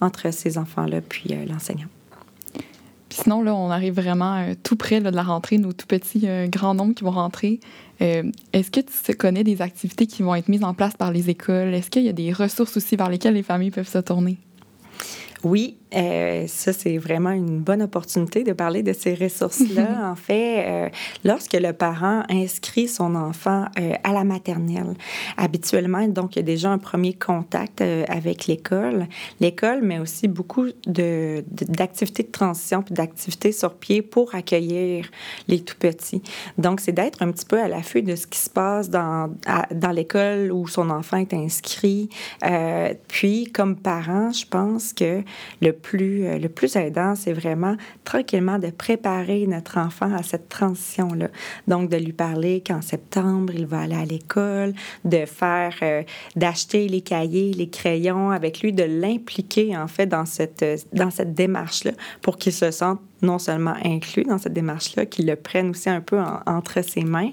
entre 0.00 0.32
ces 0.32 0.58
enfants-là, 0.58 1.00
puis 1.02 1.30
l'enseignant. 1.48 1.86
Puis 3.08 3.20
sinon, 3.24 3.42
là, 3.42 3.54
on 3.54 3.70
arrive 3.70 3.94
vraiment 3.94 4.54
tout 4.62 4.74
près 4.74 5.00
de 5.00 5.08
la 5.08 5.22
rentrée, 5.22 5.58
nos 5.58 5.74
tout 5.74 5.86
petits 5.86 6.26
grands 6.48 6.74
nombres 6.74 6.94
qui 6.94 7.04
vont 7.04 7.10
rentrer. 7.10 7.60
Est-ce 8.00 8.70
que 8.70 8.80
tu 8.80 9.14
connais 9.14 9.44
des 9.44 9.60
activités 9.60 10.06
qui 10.06 10.22
vont 10.22 10.34
être 10.34 10.48
mises 10.48 10.64
en 10.64 10.72
place 10.72 10.94
par 10.94 11.12
les 11.12 11.28
écoles? 11.28 11.74
Est-ce 11.74 11.90
qu'il 11.90 12.04
y 12.04 12.08
a 12.08 12.14
des 12.14 12.32
ressources 12.32 12.74
aussi 12.78 12.96
vers 12.96 13.10
lesquelles 13.10 13.34
les 13.34 13.42
familles 13.42 13.70
peuvent 13.70 13.88
se 13.88 13.98
tourner? 13.98 14.38
Oui, 15.44 15.76
euh, 15.94 16.46
ça, 16.46 16.72
c'est 16.72 16.98
vraiment 16.98 17.30
une 17.30 17.60
bonne 17.60 17.82
opportunité 17.82 18.44
de 18.44 18.52
parler 18.52 18.82
de 18.82 18.92
ces 18.92 19.14
ressources-là. 19.14 19.88
en 20.10 20.16
fait, 20.16 20.64
euh, 20.66 20.88
lorsque 21.24 21.54
le 21.54 21.72
parent 21.72 22.22
inscrit 22.28 22.88
son 22.88 23.14
enfant 23.14 23.66
euh, 23.78 23.94
à 24.04 24.12
la 24.12 24.24
maternelle, 24.24 24.94
habituellement, 25.36 26.06
donc, 26.08 26.36
il 26.36 26.40
y 26.40 26.42
a 26.42 26.44
déjà 26.44 26.70
un 26.70 26.78
premier 26.78 27.12
contact 27.12 27.80
euh, 27.80 28.04
avec 28.08 28.46
l'école. 28.46 29.06
L'école, 29.40 29.80
mais 29.82 29.98
aussi 29.98 30.28
beaucoup 30.28 30.66
de, 30.86 31.44
d'activités 31.50 32.22
de, 32.22 32.30
transition 32.30 32.82
puis 32.82 32.94
d'activités 32.94 33.52
sur 33.52 33.74
pied 33.74 34.02
pour 34.02 34.34
accueillir 34.34 35.10
les 35.48 35.60
tout-petits. 35.60 36.22
Donc, 36.58 36.80
c'est 36.80 36.92
d'être 36.92 37.22
un 37.22 37.30
petit 37.30 37.46
peu 37.46 37.60
à 37.60 37.68
l'affût 37.68 38.02
de 38.02 38.16
ce 38.16 38.26
qui 38.26 38.38
se 38.38 38.50
passe 38.50 38.88
dans, 38.88 39.34
dans 39.70 39.90
l'école 39.90 40.50
où 40.52 40.66
son 40.66 40.90
enfant 40.90 41.18
est 41.18 41.34
inscrit. 41.34 42.08
puis, 43.08 43.50
comme 43.52 43.76
parent, 43.76 44.32
je 44.32 44.46
pense 44.46 44.92
que 44.92 45.22
le 45.60 45.72
plus, 45.82 46.24
euh, 46.24 46.38
le 46.38 46.48
plus 46.48 46.76
aidant, 46.76 47.14
c'est 47.14 47.32
vraiment 47.32 47.76
tranquillement 48.04 48.58
de 48.58 48.70
préparer 48.70 49.46
notre 49.46 49.78
enfant 49.78 50.12
à 50.14 50.22
cette 50.22 50.48
transition-là. 50.48 51.28
Donc, 51.68 51.90
de 51.90 51.96
lui 51.96 52.12
parler 52.12 52.62
qu'en 52.66 52.80
septembre, 52.80 53.52
il 53.54 53.66
va 53.66 53.80
aller 53.80 53.96
à 53.96 54.04
l'école, 54.04 54.72
de 55.04 55.26
faire, 55.26 55.74
euh, 55.82 56.02
d'acheter 56.36 56.88
les 56.88 57.00
cahiers, 57.00 57.52
les 57.52 57.68
crayons 57.68 58.30
avec 58.30 58.62
lui, 58.62 58.72
de 58.72 58.84
l'impliquer, 58.84 59.76
en 59.76 59.88
fait, 59.88 60.06
dans 60.06 60.24
cette, 60.24 60.62
euh, 60.62 60.76
dans 60.92 61.10
cette 61.10 61.34
démarche-là 61.34 61.92
pour 62.22 62.38
qu'il 62.38 62.52
se 62.52 62.70
sente 62.70 63.00
non 63.22 63.38
seulement 63.38 63.74
inclus 63.84 64.24
dans 64.24 64.38
cette 64.38 64.52
démarche-là, 64.52 65.06
qu'ils 65.06 65.26
le 65.26 65.36
prennent 65.36 65.70
aussi 65.70 65.88
un 65.88 66.00
peu 66.00 66.20
entre 66.46 66.82
ses 66.84 67.04
mains, 67.04 67.30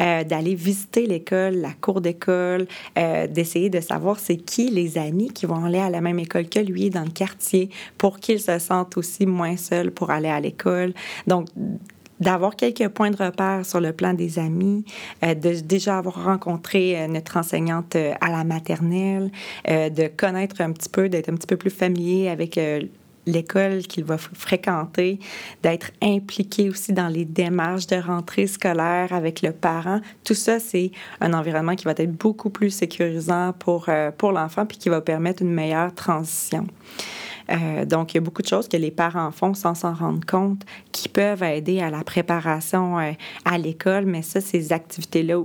euh, 0.00 0.24
d'aller 0.24 0.54
visiter 0.54 1.06
l'école, 1.06 1.54
la 1.54 1.72
cour 1.72 2.00
d'école, 2.00 2.66
euh, 2.98 3.26
d'essayer 3.26 3.70
de 3.70 3.80
savoir 3.80 4.18
c'est 4.18 4.36
qui 4.36 4.70
les 4.70 4.98
amis 4.98 5.32
qui 5.32 5.46
vont 5.46 5.64
aller 5.64 5.78
à 5.78 5.90
la 5.90 6.00
même 6.00 6.18
école 6.18 6.48
que 6.48 6.60
lui 6.60 6.90
dans 6.90 7.04
le 7.04 7.10
quartier 7.10 7.70
pour 7.96 8.18
qu'il 8.18 8.40
se 8.40 8.58
sente 8.58 8.96
aussi 8.96 9.26
moins 9.26 9.56
seul 9.56 9.92
pour 9.92 10.10
aller 10.10 10.28
à 10.28 10.40
l'école. 10.40 10.92
Donc, 11.26 11.46
d'avoir 12.18 12.54
quelques 12.54 12.88
points 12.88 13.10
de 13.10 13.16
repère 13.16 13.64
sur 13.64 13.80
le 13.80 13.94
plan 13.94 14.12
des 14.12 14.38
amis, 14.38 14.84
euh, 15.24 15.34
de 15.34 15.60
déjà 15.60 15.98
avoir 15.98 16.22
rencontré 16.24 17.08
notre 17.08 17.38
enseignante 17.38 17.96
à 17.96 18.30
la 18.30 18.44
maternelle, 18.44 19.30
de 19.66 20.08
connaître 20.08 20.60
un 20.60 20.72
petit 20.72 20.88
peu, 20.88 21.08
d'être 21.08 21.30
un 21.30 21.34
petit 21.34 21.46
peu 21.46 21.56
plus 21.56 21.70
familier 21.70 22.28
avec 22.28 22.58
l'école 23.26 23.82
qu'il 23.82 24.04
va 24.04 24.18
fréquenter, 24.18 25.18
d'être 25.62 25.90
impliqué 26.02 26.70
aussi 26.70 26.92
dans 26.92 27.08
les 27.08 27.24
démarches 27.24 27.86
de 27.86 27.96
rentrée 27.96 28.46
scolaire 28.46 29.12
avec 29.12 29.42
le 29.42 29.52
parent. 29.52 30.00
Tout 30.24 30.34
ça, 30.34 30.58
c'est 30.58 30.90
un 31.20 31.32
environnement 31.32 31.74
qui 31.74 31.84
va 31.84 31.92
être 31.92 32.12
beaucoup 32.12 32.50
plus 32.50 32.70
sécurisant 32.70 33.52
pour, 33.58 33.86
euh, 33.88 34.10
pour 34.10 34.32
l'enfant 34.32 34.66
puis 34.66 34.78
qui 34.78 34.88
va 34.88 35.00
permettre 35.00 35.42
une 35.42 35.52
meilleure 35.52 35.94
transition. 35.94 36.66
Euh, 37.50 37.84
donc, 37.84 38.14
il 38.14 38.16
y 38.16 38.18
a 38.18 38.20
beaucoup 38.20 38.42
de 38.42 38.46
choses 38.46 38.68
que 38.68 38.76
les 38.76 38.90
parents 38.90 39.30
font 39.32 39.54
sans 39.54 39.74
s'en 39.74 39.92
rendre 39.92 40.24
compte 40.24 40.62
qui 40.92 41.08
peuvent 41.08 41.42
aider 41.42 41.80
à 41.80 41.90
la 41.90 42.04
préparation 42.04 42.98
euh, 42.98 43.12
à 43.44 43.58
l'école, 43.58 44.06
mais 44.06 44.22
ça, 44.22 44.40
ces 44.40 44.72
activités-là 44.72 45.40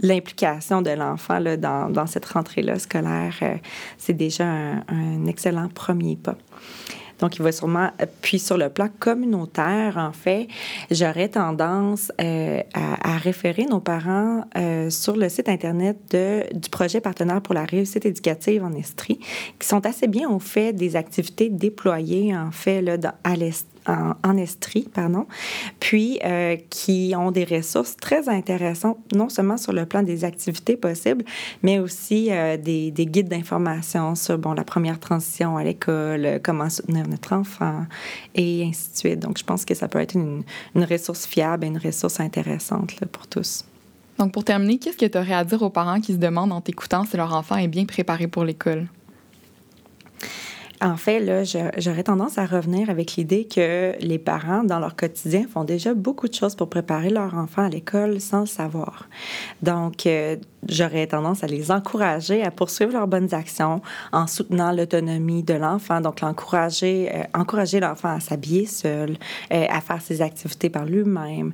l'implication 0.00 0.82
de 0.82 0.90
l'enfant 0.90 1.40
dans, 1.40 1.90
dans, 1.90 2.06
cette 2.06 2.26
rentrée-là 2.26 2.78
scolaire, 2.78 3.32
c'est 3.96 4.12
déjà 4.12 4.44
un, 4.44 4.84
un, 4.88 5.26
excellent 5.26 5.68
premier 5.68 6.16
pas. 6.16 6.36
Donc, 7.18 7.36
il 7.36 7.42
va 7.42 7.52
sûrement. 7.52 7.90
Puis, 8.22 8.38
sur 8.38 8.58
le 8.58 8.68
plan 8.68 8.88
communautaire, 8.98 9.96
en 9.96 10.12
fait, 10.12 10.48
j'aurais 10.90 11.28
tendance 11.28 12.12
euh, 12.20 12.60
à, 12.74 13.16
référer 13.16 13.64
nos 13.64 13.80
parents 13.80 14.44
euh, 14.56 14.90
sur 14.90 15.16
le 15.16 15.28
site 15.28 15.48
Internet 15.48 15.96
de, 16.10 16.44
du 16.54 16.68
projet 16.68 17.00
partenaire 17.00 17.40
pour 17.40 17.54
la 17.54 17.64
réussite 17.64 18.04
éducative 18.06 18.64
en 18.64 18.72
Estrie, 18.72 19.18
qui 19.58 19.66
sont 19.66 19.84
assez 19.86 20.06
bien 20.06 20.28
au 20.28 20.38
fait 20.38 20.72
des 20.72 20.96
activités 20.96 21.48
déployées, 21.48 22.36
en 22.36 22.50
fait, 22.50 22.82
là, 22.82 22.96
à 23.24 23.36
l'Est 23.36 23.66
en, 23.86 24.36
Estrie, 24.36 24.88
pardon, 24.92 25.26
puis 25.80 26.18
euh, 26.24 26.56
qui 26.70 27.14
ont 27.16 27.30
des 27.30 27.44
ressources 27.44 27.96
très 27.96 28.28
intéressantes, 28.28 28.98
non 29.14 29.28
seulement 29.28 29.56
sur 29.56 29.72
le 29.72 29.86
plan 29.86 30.02
des 30.02 30.24
activités 30.24 30.76
possibles, 30.76 31.24
mais 31.62 31.78
aussi 31.78 32.28
euh, 32.30 32.56
des, 32.56 32.90
des, 32.90 33.06
guides 33.06 33.28
d'information 33.28 34.14
sur 34.14 34.38
bon, 34.38 34.52
la 34.52 34.64
première 34.64 35.00
transition 35.00 35.56
à 35.56 35.64
l'école, 35.64 36.40
comment 36.42 36.68
soutenir 36.68 37.06
notre 37.08 37.32
enfant, 37.32 37.86
et 38.34 38.64
ainsi 38.64 38.92
de 38.92 38.96
suite. 38.96 39.18
Donc, 39.20 39.38
je 39.38 39.44
pense 39.44 39.64
que 39.64 39.74
ça 39.74 39.88
peut 39.88 40.00
être 40.00 40.14
une, 40.14 40.44
ressource 40.74 41.26
fiable 41.26 41.64
et 41.64 41.68
une 41.68 41.78
ressource 41.78 42.20
intéressante 42.20 42.94
pour 43.06 43.26
tous. 43.26 43.64
Donc, 44.18 44.32
pour 44.32 44.44
terminer, 44.44 44.78
qu'est-ce 44.78 44.96
que 44.96 45.06
tu 45.06 45.18
aurais 45.18 45.34
à 45.34 45.44
dire 45.44 45.62
aux 45.62 45.70
parents 45.70 46.00
qui 46.00 46.12
se 46.12 46.18
demandent 46.18 46.52
en 46.52 46.60
t'écoutant 46.60 47.04
si 47.04 47.16
leur 47.16 47.34
enfant 47.34 47.56
est 47.56 47.68
bien 47.68 47.84
préparé 47.84 48.26
pour 48.26 48.44
l'école? 48.44 48.86
En 50.82 50.96
fait, 50.96 51.20
là, 51.20 51.42
j'aurais 51.78 52.02
tendance 52.02 52.36
à 52.36 52.44
revenir 52.44 52.90
avec 52.90 53.16
l'idée 53.16 53.46
que 53.46 53.94
les 54.00 54.18
parents, 54.18 54.62
dans 54.62 54.78
leur 54.78 54.94
quotidien, 54.94 55.46
font 55.50 55.64
déjà 55.64 55.94
beaucoup 55.94 56.28
de 56.28 56.34
choses 56.34 56.54
pour 56.54 56.68
préparer 56.68 57.08
leur 57.08 57.34
enfant 57.34 57.62
à 57.62 57.68
l'école 57.68 58.20
sans 58.20 58.40
le 58.40 58.46
savoir. 58.46 59.08
Donc, 59.62 60.06
euh, 60.06 60.36
j'aurais 60.68 61.06
tendance 61.06 61.42
à 61.42 61.46
les 61.46 61.70
encourager 61.70 62.42
à 62.42 62.50
poursuivre 62.50 62.92
leurs 62.92 63.06
bonnes 63.06 63.32
actions 63.32 63.80
en 64.12 64.26
soutenant 64.26 64.72
l'autonomie 64.72 65.42
de 65.42 65.54
l'enfant. 65.54 66.02
Donc, 66.02 66.20
l'encourager, 66.20 67.10
euh, 67.14 67.22
encourager 67.32 67.80
l'enfant 67.80 68.14
à 68.14 68.20
s'habiller 68.20 68.66
seul, 68.66 69.16
euh, 69.52 69.66
à 69.70 69.80
faire 69.80 70.02
ses 70.02 70.20
activités 70.20 70.68
par 70.68 70.84
lui-même, 70.84 71.52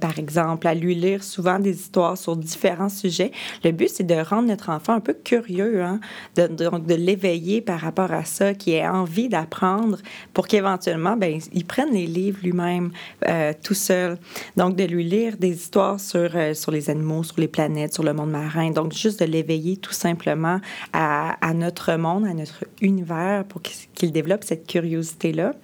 par 0.00 0.18
exemple, 0.18 0.66
à 0.66 0.74
lui 0.74 0.94
lire 0.94 1.22
souvent 1.22 1.58
des 1.58 1.72
histoires 1.72 2.16
sur 2.16 2.36
différents 2.36 2.88
sujets. 2.88 3.32
Le 3.62 3.72
but, 3.72 3.88
c'est 3.88 4.04
de 4.04 4.14
rendre 4.14 4.48
notre 4.48 4.70
enfant 4.70 4.94
un 4.94 5.00
peu 5.00 5.14
curieux, 5.14 5.82
hein? 5.82 6.00
donc 6.36 6.86
de 6.86 6.94
l'éveiller 6.94 7.60
par 7.60 7.80
rapport 7.80 8.12
à 8.12 8.24
ça, 8.24 8.53
qui 8.54 8.72
ait 8.72 8.86
envie 8.86 9.28
d'apprendre 9.28 9.98
pour 10.32 10.46
qu'éventuellement, 10.46 11.16
ben, 11.16 11.40
il 11.52 11.64
prenne 11.64 11.92
les 11.92 12.06
livres 12.06 12.38
lui-même 12.42 12.90
tout 13.62 13.74
seul. 13.74 14.18
Donc, 14.56 14.76
de 14.76 14.84
lui 14.84 15.04
lire 15.04 15.36
des 15.36 15.52
histoires 15.52 16.00
sur, 16.00 16.30
sur 16.54 16.70
les 16.70 16.90
animaux, 16.90 17.22
sur 17.22 17.38
les 17.38 17.48
planètes, 17.48 17.94
sur 17.94 18.02
le 18.02 18.12
monde 18.12 18.30
marin. 18.30 18.70
Donc, 18.70 18.92
juste 18.92 19.20
de 19.20 19.24
l'éveiller 19.24 19.76
tout 19.76 19.92
simplement 19.92 20.60
à, 20.92 21.36
à, 21.46 21.54
notre 21.54 21.94
monde, 21.96 22.26
à 22.26 22.34
notre 22.34 22.64
univers 22.80 23.44
pour 23.44 23.62
qu'il 23.62 24.12
développe 24.12 24.44
cette 24.44 24.66
curiosité-là 24.66 25.54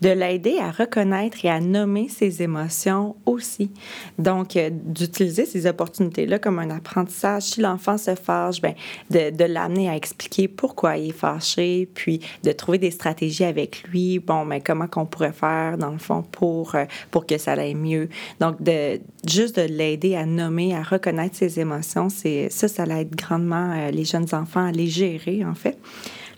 de 0.00 0.10
l'aider 0.10 0.58
à 0.58 0.70
reconnaître 0.70 1.44
et 1.44 1.50
à 1.50 1.60
nommer 1.60 2.08
ses 2.08 2.42
émotions 2.42 3.16
aussi. 3.24 3.70
Donc, 4.18 4.56
euh, 4.56 4.70
d'utiliser 4.70 5.46
ces 5.46 5.66
opportunités-là 5.66 6.38
comme 6.38 6.58
un 6.58 6.70
apprentissage. 6.70 7.44
Si 7.44 7.60
l'enfant 7.60 7.98
se 7.98 8.14
fâche, 8.14 8.60
ben, 8.60 8.74
de, 9.10 9.30
de 9.30 9.44
l'amener 9.44 9.88
à 9.88 9.96
expliquer 9.96 10.48
pourquoi 10.48 10.96
il 10.96 11.10
est 11.10 11.12
fâché, 11.12 11.88
puis 11.94 12.20
de 12.42 12.52
trouver 12.52 12.78
des 12.78 12.90
stratégies 12.90 13.44
avec 13.44 13.84
lui. 13.84 14.18
Bon, 14.18 14.44
mais 14.44 14.58
ben, 14.58 14.62
comment 14.64 14.86
qu'on 14.86 15.06
pourrait 15.06 15.32
faire, 15.32 15.78
dans 15.78 15.90
le 15.90 15.98
fond, 15.98 16.22
pour, 16.22 16.74
euh, 16.74 16.84
pour 17.10 17.26
que 17.26 17.38
ça 17.38 17.52
aille 17.52 17.74
mieux. 17.74 18.08
Donc, 18.40 18.62
de, 18.62 19.00
juste 19.26 19.56
de 19.56 19.66
l'aider 19.66 20.14
à 20.16 20.26
nommer, 20.26 20.74
à 20.74 20.82
reconnaître 20.82 21.36
ses 21.36 21.60
émotions, 21.60 22.08
c'est 22.08 22.48
ça, 22.50 22.68
ça 22.68 22.84
l'aide 22.84 23.14
grandement 23.14 23.72
euh, 23.72 23.90
les 23.90 24.04
jeunes 24.04 24.28
enfants 24.32 24.66
à 24.66 24.72
les 24.72 24.86
gérer, 24.86 25.44
en 25.44 25.54
fait. 25.54 25.78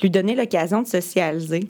Lui 0.02 0.10
donner 0.10 0.36
l'occasion 0.36 0.82
de 0.82 0.86
socialiser 0.86 1.68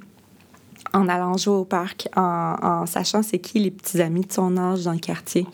en 0.92 1.08
allant 1.08 1.36
jouer 1.36 1.54
au 1.54 1.64
parc, 1.64 2.08
en, 2.16 2.86
sachant 2.86 3.22
c'est 3.22 3.38
qui 3.38 3.58
les 3.58 3.70
petits 3.70 4.00
amis 4.00 4.22
de 4.22 4.32
son 4.32 4.56
âge 4.56 4.84
dans 4.84 4.92
le 4.92 4.98
quartier. 4.98 5.46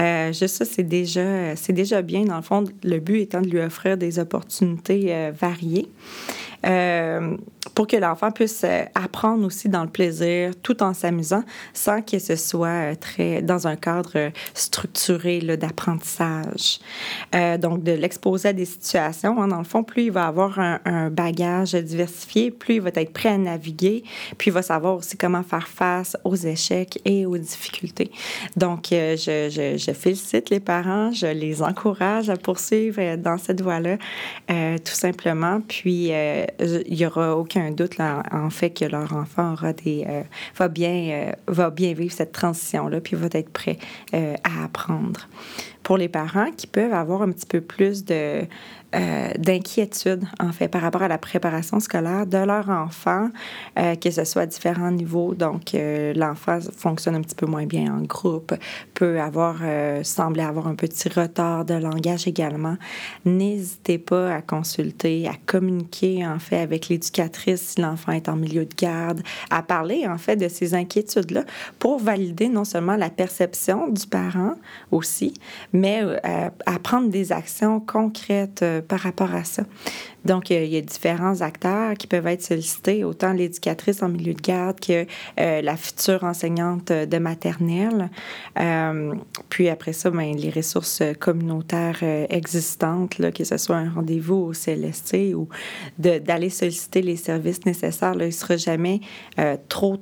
Euh, 0.00 0.32
juste 0.32 0.56
ça, 0.56 0.64
c'est 0.64 0.82
déjà, 0.82 1.56
c'est 1.56 1.72
déjà 1.72 2.02
bien. 2.02 2.24
Dans 2.24 2.36
le 2.36 2.42
fond, 2.42 2.64
le 2.84 2.98
but 2.98 3.20
étant 3.20 3.40
de 3.40 3.48
lui 3.48 3.60
offrir 3.60 3.96
des 3.96 4.18
opportunités 4.18 5.12
euh, 5.14 5.32
variées. 5.38 5.88
Euh, 6.66 7.36
pour 7.74 7.86
que 7.86 7.96
l'enfant 7.96 8.32
puisse 8.32 8.62
euh, 8.64 8.82
apprendre 8.96 9.46
aussi 9.46 9.68
dans 9.68 9.84
le 9.84 9.88
plaisir 9.88 10.52
tout 10.60 10.82
en 10.82 10.94
s'amusant 10.94 11.44
sans 11.72 12.02
que 12.02 12.18
ce 12.18 12.34
soit 12.34 12.68
euh, 12.68 12.94
très 12.96 13.42
dans 13.42 13.68
un 13.68 13.76
cadre 13.76 14.32
structuré 14.54 15.38
d'apprentissage. 15.40 16.80
donc, 17.60 17.82
de 17.82 17.92
l'exposer 17.92 18.48
à 18.48 18.52
des 18.52 18.64
situations. 18.64 19.40
Hein, 19.40 19.48
dans 19.48 19.58
le 19.58 19.64
fond, 19.64 19.84
plus 19.84 20.04
il 20.04 20.10
va 20.10 20.26
avoir 20.26 20.58
un, 20.58 21.10
bagage 21.10 21.74
diversifié, 21.74 22.50
plus 22.50 22.76
il 22.76 22.80
va 22.80 22.90
être 22.94 23.12
prêt 23.12 23.30
à 23.30 23.38
naviguer, 23.38 24.02
puis 24.36 24.50
il 24.50 24.52
va 24.52 24.62
savoir 24.62 24.96
aussi 24.96 25.16
comment 25.16 25.42
faire 25.42 25.68
face 25.68 26.16
aux 26.24 26.34
échecs 26.36 26.98
et 27.04 27.26
aux 27.26 27.38
difficultés. 27.38 28.10
Donc, 28.56 28.88
je, 28.90 29.76
je, 29.78 29.92
félicite 29.92 30.50
les 30.50 30.60
parents, 30.60 31.12
je 31.12 31.26
les 31.26 31.62
encourage 31.62 32.30
à 32.30 32.36
poursuivre 32.36 33.16
dans 33.16 33.38
cette 33.38 33.60
voie-là, 33.60 33.96
tout 34.48 34.94
simplement. 34.94 35.60
Puis, 35.60 36.12
il 36.60 36.96
n'y 36.96 37.06
aura 37.06 37.36
aucun 37.36 37.70
doute 37.70 37.98
là, 37.98 38.22
en 38.32 38.50
fait 38.50 38.70
que 38.70 38.84
leur 38.84 39.12
enfant 39.12 39.52
aura 39.52 39.72
des, 39.72 40.04
euh, 40.08 40.22
va, 40.56 40.68
bien, 40.68 41.10
euh, 41.10 41.32
va 41.46 41.70
bien 41.70 41.92
vivre 41.94 42.12
cette 42.12 42.32
transition-là, 42.32 43.00
puis 43.00 43.16
va 43.16 43.28
être 43.32 43.50
prêt 43.50 43.78
euh, 44.14 44.34
à 44.44 44.64
apprendre. 44.64 45.28
Pour 45.82 45.96
les 45.96 46.08
parents 46.08 46.50
qui 46.56 46.66
peuvent 46.66 46.92
avoir 46.92 47.22
un 47.22 47.30
petit 47.30 47.46
peu 47.46 47.60
plus 47.60 48.04
de, 48.04 48.42
euh, 48.94 49.34
d'inquiétude, 49.36 50.24
en 50.40 50.50
fait, 50.50 50.68
par 50.68 50.80
rapport 50.80 51.02
à 51.02 51.08
la 51.08 51.18
préparation 51.18 51.78
scolaire 51.78 52.26
de 52.26 52.38
leur 52.38 52.70
enfant, 52.70 53.28
euh, 53.78 53.94
que 53.96 54.10
ce 54.10 54.24
soit 54.24 54.42
à 54.42 54.46
différents 54.46 54.90
niveaux. 54.90 55.34
Donc, 55.34 55.74
euh, 55.74 56.14
l'enfant 56.14 56.58
fonctionne 56.74 57.14
un 57.14 57.20
petit 57.20 57.34
peu 57.34 57.44
moins 57.44 57.66
bien 57.66 57.94
en 57.94 58.00
groupe, 58.00 58.54
peut 58.94 59.20
avoir, 59.20 59.56
sembler 60.02 60.42
avoir 60.42 60.68
un 60.68 60.74
petit 60.74 61.10
retard 61.10 61.66
de 61.66 61.74
langage 61.74 62.26
également. 62.26 62.78
N'hésitez 63.26 63.98
pas 63.98 64.36
à 64.36 64.40
consulter, 64.40 65.28
à 65.28 65.34
communiquer, 65.44 66.26
en 66.26 66.38
fait, 66.38 66.60
avec 66.60 66.88
l'éducatrice 66.88 67.60
si 67.60 67.82
l'enfant 67.82 68.12
est 68.12 68.30
en 68.30 68.36
milieu 68.36 68.64
de 68.64 68.74
garde, 68.74 69.20
à 69.50 69.62
parler, 69.62 70.06
en 70.06 70.16
fait, 70.16 70.36
de 70.36 70.48
ces 70.48 70.72
inquiétudes-là 70.72 71.44
pour 71.78 71.98
valider 71.98 72.48
non 72.48 72.64
seulement 72.64 72.96
la 72.96 73.10
perception 73.10 73.88
du 73.88 74.06
parent 74.06 74.54
aussi, 74.90 75.34
mais 75.74 76.00
à 76.24 76.78
prendre 76.78 77.10
des 77.10 77.32
actions 77.32 77.80
concrètes 77.80 78.64
par 78.80 79.00
rapport 79.00 79.34
à 79.34 79.44
ça. 79.44 79.64
Donc, 80.24 80.50
il 80.50 80.66
y 80.66 80.76
a 80.76 80.80
différents 80.80 81.40
acteurs 81.40 81.94
qui 81.94 82.06
peuvent 82.06 82.26
être 82.26 82.42
sollicités, 82.42 83.04
autant 83.04 83.32
l'éducatrice 83.32 84.02
en 84.02 84.08
milieu 84.08 84.34
de 84.34 84.40
garde 84.40 84.80
que 84.80 85.06
euh, 85.40 85.62
la 85.62 85.76
future 85.76 86.24
enseignante 86.24 86.92
de 86.92 87.18
maternelle. 87.18 88.10
Euh, 88.58 89.14
puis 89.48 89.68
après 89.68 89.92
ça, 89.92 90.10
bien, 90.10 90.34
les 90.34 90.50
ressources 90.50 91.02
communautaires 91.18 92.00
euh, 92.02 92.26
existantes, 92.30 93.18
là, 93.18 93.32
que 93.32 93.44
ce 93.44 93.56
soit 93.56 93.76
un 93.76 93.90
rendez-vous 93.90 94.34
au 94.34 94.52
CLSC 94.52 95.34
ou 95.34 95.48
d'aller 95.98 96.50
solliciter 96.50 97.00
les 97.00 97.16
services 97.16 97.64
nécessaires. 97.64 98.14
Là, 98.14 98.24
il 98.24 98.28
ne 98.28 98.32
sera 98.32 98.56
jamais 98.56 99.00
trop 99.68 99.98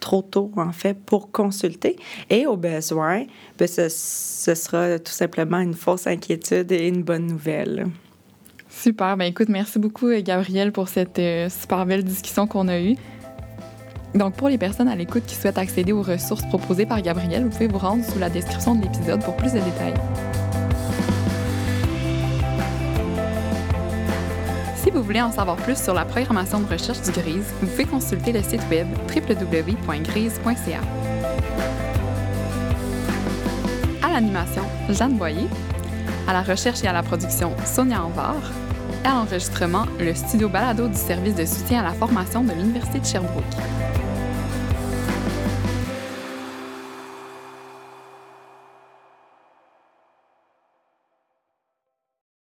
trop 0.00 0.22
tôt, 0.22 0.50
en 0.56 0.72
fait, 0.72 0.94
pour 0.94 1.30
consulter. 1.30 1.96
Et 2.30 2.46
au 2.46 2.56
besoin, 2.56 3.26
bien, 3.58 3.66
ce, 3.66 3.88
ce, 3.90 4.54
sera 4.54 4.98
tout 4.98 5.12
simplement 5.12 5.58
une 5.58 5.74
fausse 5.74 6.06
inquiétude 6.06 6.72
et 6.72 6.88
une 6.88 7.02
bonne 7.02 7.26
nouvelle. 7.26 7.86
Super. 8.82 9.14
Ben 9.18 9.26
écoute, 9.26 9.50
merci 9.50 9.78
beaucoup, 9.78 10.06
euh, 10.06 10.22
Gabrielle, 10.22 10.72
pour 10.72 10.88
cette 10.88 11.18
euh, 11.18 11.50
super 11.50 11.84
belle 11.84 12.02
discussion 12.02 12.46
qu'on 12.46 12.66
a 12.66 12.80
eue. 12.80 12.96
Donc, 14.14 14.34
pour 14.36 14.48
les 14.48 14.56
personnes 14.56 14.88
à 14.88 14.96
l'écoute 14.96 15.24
qui 15.26 15.34
souhaitent 15.34 15.58
accéder 15.58 15.92
aux 15.92 16.00
ressources 16.00 16.46
proposées 16.48 16.86
par 16.86 17.02
Gabrielle, 17.02 17.44
vous 17.44 17.50
pouvez 17.50 17.68
vous 17.68 17.76
rendre 17.76 18.02
sous 18.06 18.18
la 18.18 18.30
description 18.30 18.74
de 18.74 18.82
l'épisode 18.84 19.22
pour 19.22 19.36
plus 19.36 19.52
de 19.52 19.58
détails. 19.58 19.92
Si 24.76 24.90
vous 24.90 25.02
voulez 25.02 25.20
en 25.20 25.30
savoir 25.30 25.56
plus 25.56 25.76
sur 25.76 25.92
la 25.92 26.06
programmation 26.06 26.60
de 26.60 26.66
recherche 26.66 27.02
du 27.02 27.10
GRISE, 27.10 27.52
vous 27.60 27.66
pouvez 27.66 27.84
consulter 27.84 28.32
le 28.32 28.42
site 28.42 28.62
web 28.70 28.86
www.grise.ca. 29.14 30.80
À 34.02 34.08
l'animation, 34.10 34.62
Jeanne 34.88 35.18
Boyer. 35.18 35.48
À 36.26 36.32
la 36.32 36.42
recherche 36.42 36.82
et 36.82 36.86
à 36.86 36.94
la 36.94 37.02
production, 37.02 37.54
Sonia 37.66 38.02
Anvar 38.02 38.36
à 39.04 39.14
l'enregistrement, 39.14 39.86
le 39.98 40.14
studio 40.14 40.48
balado 40.48 40.88
du 40.88 40.96
service 40.96 41.34
de 41.34 41.44
soutien 41.44 41.80
à 41.80 41.84
la 41.84 41.92
formation 41.92 42.42
de 42.44 42.52
l'Université 42.52 42.98
de 42.98 43.04
Sherbrooke. 43.04 44.09